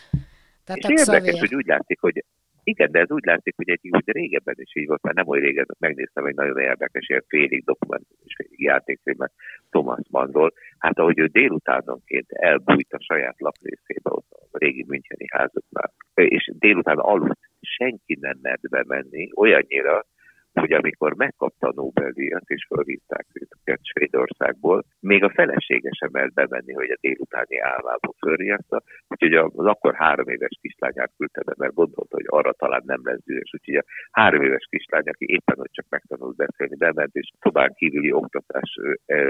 Tehát 0.64 0.80
és 0.80 0.88
érdekes, 0.88 1.40
hogy 1.40 1.54
úgy 1.54 1.66
látszik, 1.66 2.00
hogy 2.00 2.24
igen, 2.62 2.90
de 2.90 3.00
ez 3.00 3.10
úgy 3.10 3.24
látszik, 3.24 3.56
hogy 3.56 3.70
egy 3.70 3.88
úgy 3.90 4.10
régebben 4.12 4.54
is 4.58 4.76
így 4.76 4.86
volt, 4.86 5.02
mert 5.02 5.16
nem 5.16 5.28
olyan 5.28 5.44
régen 5.44 5.66
megnéztem 5.78 6.24
egy 6.26 6.34
nagyon 6.34 6.58
érdekes, 6.58 7.08
ilyen 7.08 7.24
félig 7.28 7.64
dokumentum 7.64 8.16
és 8.24 8.34
félig 8.36 8.60
játékfilmet 8.60 9.32
Thomas 9.70 10.06
Mannról. 10.10 10.52
Hát 10.78 10.98
ahogy 10.98 11.18
ő 11.18 11.26
délutánonként 11.26 12.30
elbújt 12.30 12.92
a 12.92 13.02
saját 13.02 13.40
laprészébe 13.40 14.10
ott 14.10 14.30
a 14.30 14.58
régi 14.58 14.84
Müncheni 14.88 15.26
házuknál, 15.30 15.92
és 16.14 16.50
délután 16.58 16.98
aludt, 16.98 17.40
senki 17.60 18.16
nem 18.20 18.38
mert 18.42 18.68
bemenni, 18.68 19.30
olyannyira, 19.36 20.04
hogy 20.52 20.72
amikor 20.72 21.14
megkapta 21.14 21.68
a 21.68 21.72
Nobel-díjat 21.74 22.48
és 22.50 22.66
fölhívták 22.66 23.26
őket 23.32 23.80
Svédországból, 23.82 24.84
még 25.00 25.24
a 25.24 25.30
felesége 25.30 25.90
sem 25.92 26.08
mert 26.12 26.32
bemenni, 26.32 26.72
hogy 26.72 26.90
a 26.90 26.98
délutáni 27.00 27.58
álmából 27.58 28.14
fölriaszta, 28.18 28.82
úgyhogy 29.08 29.34
az 29.34 29.66
akkor 29.66 29.94
három 29.94 30.28
éves 30.28 30.58
kislányát 30.60 31.12
küldte 31.16 31.42
be, 31.42 31.54
mert 31.56 31.74
gondolta, 31.74 32.16
hogy 32.16 32.26
arra 32.28 32.52
talán 32.52 32.82
nem 32.84 33.00
lesz 33.02 33.24
dühös, 33.24 33.50
úgyhogy 33.52 33.74
a 33.74 33.84
három 34.10 34.42
éves 34.42 34.66
kislány, 34.70 35.08
aki 35.08 35.24
éppen 35.28 35.56
hogy 35.56 35.70
csak 35.72 35.86
megtanult 35.88 36.36
beszélni, 36.36 36.76
bement, 36.76 37.14
és 37.14 37.30
szobán 37.40 37.72
kívüli 37.74 38.12
oktatás 38.12 38.74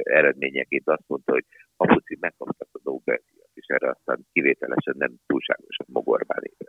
eredményeként 0.03 0.89
azt 0.89 1.05
mondta, 1.07 1.33
hogy 1.33 1.45
apuci 1.77 2.17
megkaptak 2.21 2.69
a 2.73 2.81
Nobel-díjat, 2.83 3.51
és 3.55 3.67
erre 3.67 3.89
aztán 3.89 4.27
kivételesen 4.33 4.95
nem 4.99 5.13
túlságosan 5.27 5.87
Tomásban. 5.93 6.60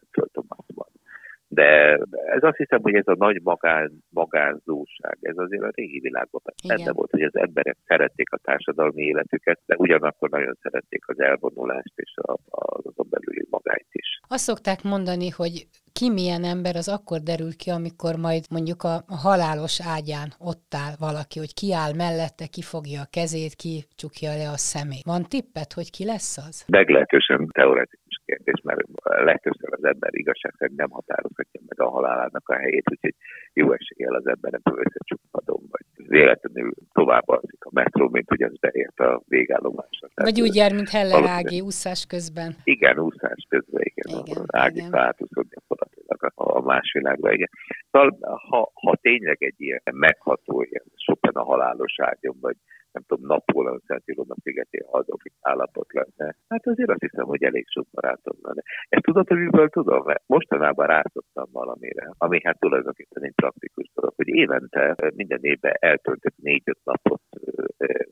De 1.53 1.99
ez 2.35 2.43
azt 2.43 2.57
hiszem, 2.57 2.81
hogy 2.81 2.95
ez 2.95 3.07
a 3.07 3.15
nagy 3.17 3.41
magán, 3.43 3.91
magánzóság, 4.09 5.17
ez 5.21 5.37
azért 5.37 5.63
a 5.63 5.71
régi 5.75 5.99
világban 5.99 6.41
benne 6.67 6.91
volt, 6.91 7.11
hogy 7.11 7.21
az 7.21 7.35
emberek 7.35 7.77
szerették 7.85 8.31
a 8.31 8.37
társadalmi 8.37 9.01
életüket, 9.01 9.59
de 9.65 9.75
ugyanakkor 9.77 10.29
nagyon 10.29 10.57
szerették 10.61 11.03
az 11.07 11.19
elvonulást 11.19 11.93
és 11.95 12.13
a, 12.15 12.31
a, 12.31 12.77
azon 12.83 13.07
belüli 13.09 13.47
magányt 13.49 13.91
is. 13.91 14.19
Azt 14.27 14.43
szokták 14.43 14.83
mondani, 14.83 15.29
hogy 15.29 15.67
ki 15.93 16.09
milyen 16.09 16.43
ember, 16.43 16.75
az 16.75 16.89
akkor 16.89 17.19
derül 17.19 17.55
ki, 17.55 17.69
amikor 17.69 18.15
majd 18.15 18.43
mondjuk 18.49 18.83
a, 18.83 18.95
a 18.95 19.17
halálos 19.27 19.81
ágyán 19.95 20.29
ott 20.39 20.71
áll 20.83 20.95
valaki, 20.99 21.39
hogy 21.39 21.53
ki 21.53 21.73
áll 21.73 21.93
mellette, 22.03 22.45
ki 22.55 22.61
fogja 22.61 22.99
a 23.01 23.11
kezét, 23.17 23.53
ki 23.55 23.83
csukja 23.95 24.31
le 24.41 24.47
a 24.49 24.57
szemét. 24.71 25.05
Van 25.13 25.23
tippet, 25.33 25.71
hogy 25.73 25.89
ki 25.91 26.03
lesz 26.05 26.37
az? 26.47 26.65
Meglehetősen 26.67 27.39
teoretikus 27.51 28.11
kérdés, 28.31 28.61
mert 28.63 28.81
legtöbbször 29.03 29.69
az 29.73 29.83
ember 29.83 30.09
igazság 30.13 30.53
szerint 30.57 30.77
nem 30.77 30.89
határozhatja 30.89 31.61
meg 31.67 31.79
a 31.81 31.89
halálának 31.89 32.49
a 32.49 32.55
helyét, 32.55 32.89
úgyhogy 32.91 33.15
jó 33.53 33.71
eséllyel 33.71 34.15
az 34.15 34.27
ember 34.27 34.51
nem 34.51 34.77
összecsukhatom, 34.85 35.61
vagy 35.73 35.85
véletlenül 36.07 36.71
tovább 36.91 37.27
alszik 37.29 37.63
a 37.65 37.69
metró, 37.73 38.09
mint 38.09 38.29
hogy 38.29 38.41
az 38.41 38.57
beért 38.59 38.99
a 38.99 39.21
végállomásra. 39.27 40.07
Vagy 40.15 40.41
úgy 40.41 40.55
jár, 40.55 40.73
mint 40.73 40.89
Heller 40.89 41.25
Ági, 41.25 41.61
úszás 41.61 42.05
közben. 42.05 42.55
Igen, 42.63 42.99
úszás 42.99 43.45
közben, 43.49 43.81
igen. 43.91 44.25
igen 44.25 44.43
Ági 44.47 44.83
átúszod 44.91 45.45
gyakorlatilag 45.49 46.19
a, 46.23 46.57
a 46.57 46.61
más 46.61 46.91
világba, 46.93 47.31
igen. 47.31 47.49
Szóval, 47.91 48.17
ha, 48.49 48.71
ha 48.73 48.95
tényleg 49.01 49.37
egy 49.39 49.61
ilyen 49.61 49.81
megható, 49.91 50.61
ilyen 50.61 50.85
sokan 50.95 51.33
a 51.33 51.43
halálos 51.43 51.95
ágyon, 51.97 52.37
vagy 52.41 52.55
nem 52.91 53.04
tudom, 53.08 53.25
Napóleon 53.27 53.82
Szent 53.88 54.04
Ilona 54.06 54.36
szigeti 54.43 54.80
hazok 54.86 55.21
állapot 55.41 55.93
lenne. 55.93 56.36
Hát 56.47 56.67
azért 56.67 56.89
azt 56.89 57.01
hiszem, 57.01 57.25
hogy 57.25 57.43
elég 57.43 57.65
sok 57.67 57.88
barátom 57.91 58.38
lenne. 58.41 58.62
Ezt 58.89 59.04
tudod, 59.04 59.27
hogy 59.27 59.38
miből 59.38 59.69
tudom? 59.69 60.04
Mert 60.06 60.23
mostanában 60.25 60.88
rátottam 60.88 61.47
valamire, 61.51 62.13
ami 62.17 62.39
hát 62.43 62.60
tulajdonképpen 62.60 63.23
egy 63.23 63.34
praktikus 63.36 63.91
dolog, 63.93 64.13
hogy 64.15 64.27
évente 64.27 64.95
minden 65.15 65.39
évben 65.41 65.73
eltöltök 65.80 66.34
négy-öt 66.36 66.80
napot 66.84 67.21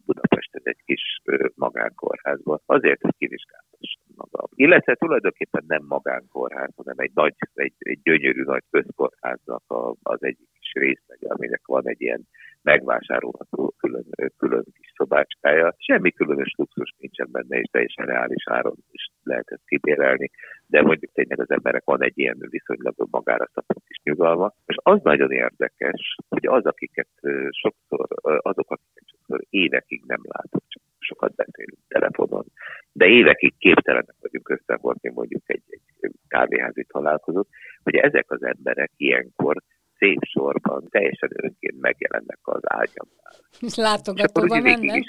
Budapesten 0.05 0.61
egy 0.63 0.81
kis 0.85 1.21
magánkórházban, 1.55 2.59
azért, 2.65 3.01
hogy 3.01 3.15
kivizsgáltassam 3.17 4.03
magam. 4.15 4.47
Illetve 4.55 4.95
tulajdonképpen 4.95 5.63
nem 5.67 5.83
magánkórház, 5.87 6.73
hanem 6.75 6.95
egy 6.97 7.11
nagy, 7.13 7.35
egy, 7.53 7.73
egy 7.77 7.99
gyönyörű 8.01 8.43
nagy 8.43 8.63
közkórháznak 8.69 9.63
az 10.03 10.23
egyik 10.23 10.49
kis 10.59 10.71
részlege, 10.73 11.27
aminek 11.27 11.61
van 11.65 11.87
egy 11.87 12.01
ilyen 12.01 12.27
megvásárolható 12.61 13.73
külön, 13.89 14.33
külön 14.37 14.63
kis 14.73 14.91
szobácskája. 14.95 15.75
Semmi 15.77 16.11
különös 16.11 16.53
luxus 16.57 16.93
nincsen 16.97 17.27
benne, 17.31 17.59
és 17.59 17.69
teljesen 17.71 18.05
reális 18.05 18.43
áron 18.47 18.75
is 18.91 19.09
lehet 19.23 19.51
ezt 19.51 19.67
kibérelni, 19.67 20.29
de 20.67 20.81
mondjuk 20.81 21.11
tényleg 21.11 21.39
az 21.39 21.49
emberek 21.51 21.83
van 21.85 22.03
egy 22.03 22.17
ilyen 22.17 22.37
viszonylag 22.49 22.93
magára 23.11 23.49
szabott 23.53 23.83
kis 23.87 23.99
nyugalma. 24.03 24.53
És 24.65 24.75
az 24.83 24.99
nagyon 25.03 25.31
érdekes, 25.31 26.15
hogy 26.27 26.47
az, 26.47 26.65
akiket 26.65 27.09
sokszor, 27.49 28.07
azok, 28.21 28.71
akiket 28.71 29.03
sokszor 29.05 29.45
évekig 29.49 30.03
nem 30.07 30.21
látok, 30.23 30.63
csak 30.67 30.83
sokat 30.99 31.35
beszélünk 31.35 31.79
telefonon, 31.87 32.45
de 32.91 33.05
évekig 33.05 33.53
képtelenek 33.57 34.15
vagyunk 34.21 34.49
összehozni 34.49 35.11
mondjuk 35.13 35.43
egy, 35.45 35.63
egy 35.99 36.11
kávéházi 36.27 36.85
találkozót, 36.87 37.47
hogy 37.83 37.95
ezek 37.95 38.31
az 38.31 38.43
emberek 38.43 38.91
ilyenkor 38.97 39.55
szép 39.99 40.19
sorban 40.21 40.87
teljesen 40.89 41.29
önként 41.35 41.79
megjelennek 41.79 42.39
az 42.41 42.61
ágyamnál. 42.63 43.35
És 43.59 43.75
látogatóba 43.75 44.59
mennek? 44.59 45.03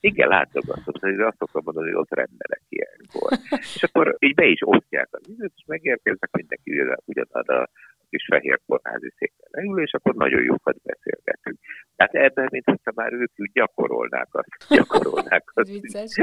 Igen, 0.00 0.28
látogatom, 0.28 0.94
hogy 1.00 1.20
azt 1.20 1.36
szoktam 1.38 1.62
mondani, 1.64 1.86
hogy 1.86 2.00
ott 2.00 2.14
rendelek 2.14 2.62
ilyenkor. 2.68 3.30
és 3.74 3.82
akkor 3.82 4.16
így 4.18 4.34
be 4.34 4.46
is 4.46 4.60
osztják 4.64 5.08
az 5.10 5.28
időt, 5.28 5.52
és 5.56 5.64
megérkeznek 5.66 6.30
mindenki 6.32 6.70
ugyanaz 7.04 7.48
a 7.48 7.68
kis 8.10 8.26
fehér 8.30 8.60
kórházi 8.66 9.12
székre 9.16 9.46
leül, 9.50 9.82
és 9.82 9.92
akkor 9.92 10.14
nagyon 10.14 10.42
jókat 10.42 10.76
beszélgetünk. 10.82 11.58
Tehát 11.96 12.14
ebben, 12.14 12.48
mint 12.50 12.64
hogyha 12.64 12.92
már 12.94 13.12
ők 13.12 13.32
úgy 13.36 13.50
gyakorolnák 13.52 14.28
azt, 14.30 14.48
gyakorolnák 14.76 15.50
azt. 15.54 15.70
Vicces. 15.70 16.16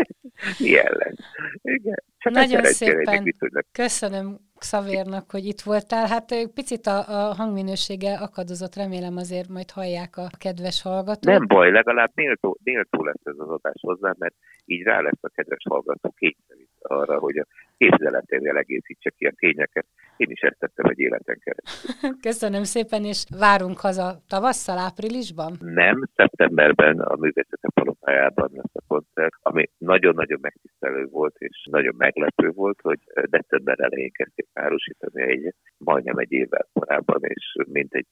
Ilyen 0.60 0.94
lesz. 0.98 1.20
Igen. 1.62 2.04
Csak 2.18 2.34
Nagyon 2.34 2.64
szépen 2.64 3.34
köszönöm 3.72 4.40
Szavérnak, 4.64 5.32
hogy 5.32 5.46
itt 5.46 5.62
voltál. 5.62 6.08
Hát 6.08 6.26
picit 6.54 6.86
a, 6.86 6.98
a 6.98 7.34
hangminősége 7.34 8.14
akadozott, 8.14 8.76
remélem 8.76 9.18
azért 9.18 9.50
majd 9.50 9.72
hallják 9.72 10.18
a 10.18 10.28
kedves 10.38 10.82
hallgatók. 10.82 11.34
Nem 11.34 11.48
baj, 11.48 11.72
legalább 11.72 12.12
méltó, 12.16 12.58
méltó 12.64 13.04
lesz 13.04 13.22
ez 13.24 13.36
az 13.38 13.50
adás 13.50 13.80
hozzá, 13.82 14.14
mert 14.18 14.36
így 14.66 14.84
rá 14.84 15.00
lesz 15.02 15.22
a 15.22 15.30
kedves 15.36 15.64
hallgató 15.70 16.14
kényszerít 16.18 16.70
arra, 16.82 17.20
hogy 17.20 17.38
a 17.38 17.46
képzeleténél 17.78 18.58
egészítse 18.58 19.10
ki 19.18 19.26
a 19.26 19.34
tényeket. 19.38 19.86
Én 20.18 20.30
is 20.30 20.40
ezt 20.40 20.60
tettem 20.60 20.86
egy 20.86 21.00
életen 21.00 21.40
keresztül. 21.40 22.10
Köszönöm 22.28 22.64
szépen, 22.64 23.04
és 23.04 23.26
várunk 23.38 23.80
haza 23.80 24.22
tavasszal, 24.28 24.78
áprilisban? 24.78 25.58
Nem, 25.60 26.04
szeptemberben 26.16 27.00
a 27.00 27.16
Művészetek 27.16 27.72
Palotájában 27.74 28.50
lesz 28.54 28.74
a 28.74 28.84
koncert, 28.88 29.36
ami 29.42 29.70
nagyon-nagyon 29.78 30.40
megtisztelő 30.42 31.06
volt, 31.06 31.36
és 31.38 31.68
nagyon 31.72 31.96
meglepő 31.98 32.50
volt, 32.50 32.82
hogy 32.82 33.00
december 33.30 33.80
elején 33.80 34.12
kezdték 34.12 34.48
párosítani 34.54 35.22
egy, 35.22 35.54
majdnem 35.78 36.18
egy 36.18 36.32
évvel 36.32 36.68
korábban, 36.74 37.20
és 37.24 37.56
mintegy 37.68 38.08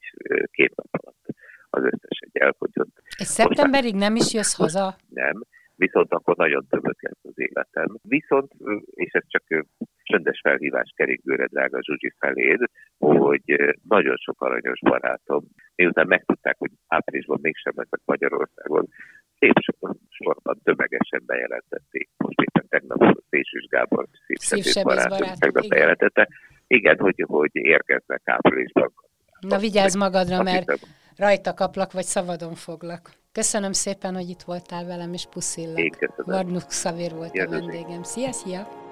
két 0.50 0.72
nap 0.76 1.02
alatt 1.02 1.26
az 1.70 1.84
összes 1.84 2.18
egy 2.20 2.42
elfogyott. 2.42 3.02
És 3.18 3.26
szeptemberig 3.26 3.94
nem 3.94 4.16
is 4.16 4.34
jössz 4.34 4.56
haza? 4.56 4.96
Nem, 5.08 5.42
viszont 5.74 6.12
akkor 6.12 6.36
nagyon 6.36 6.66
többet 6.68 7.00
lesz 7.00 7.22
az 7.22 7.38
életem. 7.38 7.96
Viszont, 8.02 8.52
és 8.94 9.12
ez 9.12 9.24
csak 9.26 9.42
csöndes 10.12 10.40
felhívás 10.42 10.92
keringőre, 10.96 11.46
drága 11.46 11.78
Zsuzsi 11.82 12.12
feléd, 12.18 12.60
hogy 12.98 13.76
nagyon 13.88 14.16
sok 14.16 14.40
aranyos 14.40 14.80
barátom, 14.80 15.44
miután 15.74 16.06
megtudták, 16.06 16.56
hogy 16.58 16.70
áprilisban 16.86 17.38
mégsem 17.42 17.72
leszek 17.76 18.00
Magyarországon, 18.04 18.88
szép 19.38 19.52
sorban 20.08 20.60
tömegesen 20.64 21.22
bejelentették. 21.26 22.08
Most 22.16 22.40
éppen 22.40 22.66
tegnap 22.68 23.22
Szésűs 23.30 23.66
Gábor 23.66 24.06
szívsebész 24.26 24.82
barátom 24.82 25.28
tegnap 25.38 25.66
bejelentette. 25.68 26.28
Igen, 26.66 26.98
hogy, 26.98 27.24
hogy 27.26 27.50
érkeznek 27.52 28.22
áprilisban. 28.24 28.92
Na 29.40 29.58
vigyázz 29.58 29.96
magadra, 29.96 30.42
mert 30.42 30.72
rajta 31.16 31.54
kaplak, 31.54 31.92
vagy 31.92 32.04
szabadon 32.04 32.54
foglak. 32.54 33.10
Köszönöm 33.32 33.72
szépen, 33.72 34.14
hogy 34.14 34.28
itt 34.28 34.42
voltál 34.42 34.84
velem, 34.84 35.12
és 35.12 35.26
puszillak. 35.30 36.14
Vardnuk 36.16 36.70
Szavér 36.70 37.12
volt 37.12 37.38
a 37.38 37.48
vendégem. 37.48 38.02
Szia, 38.02 38.32
szia! 38.32 38.91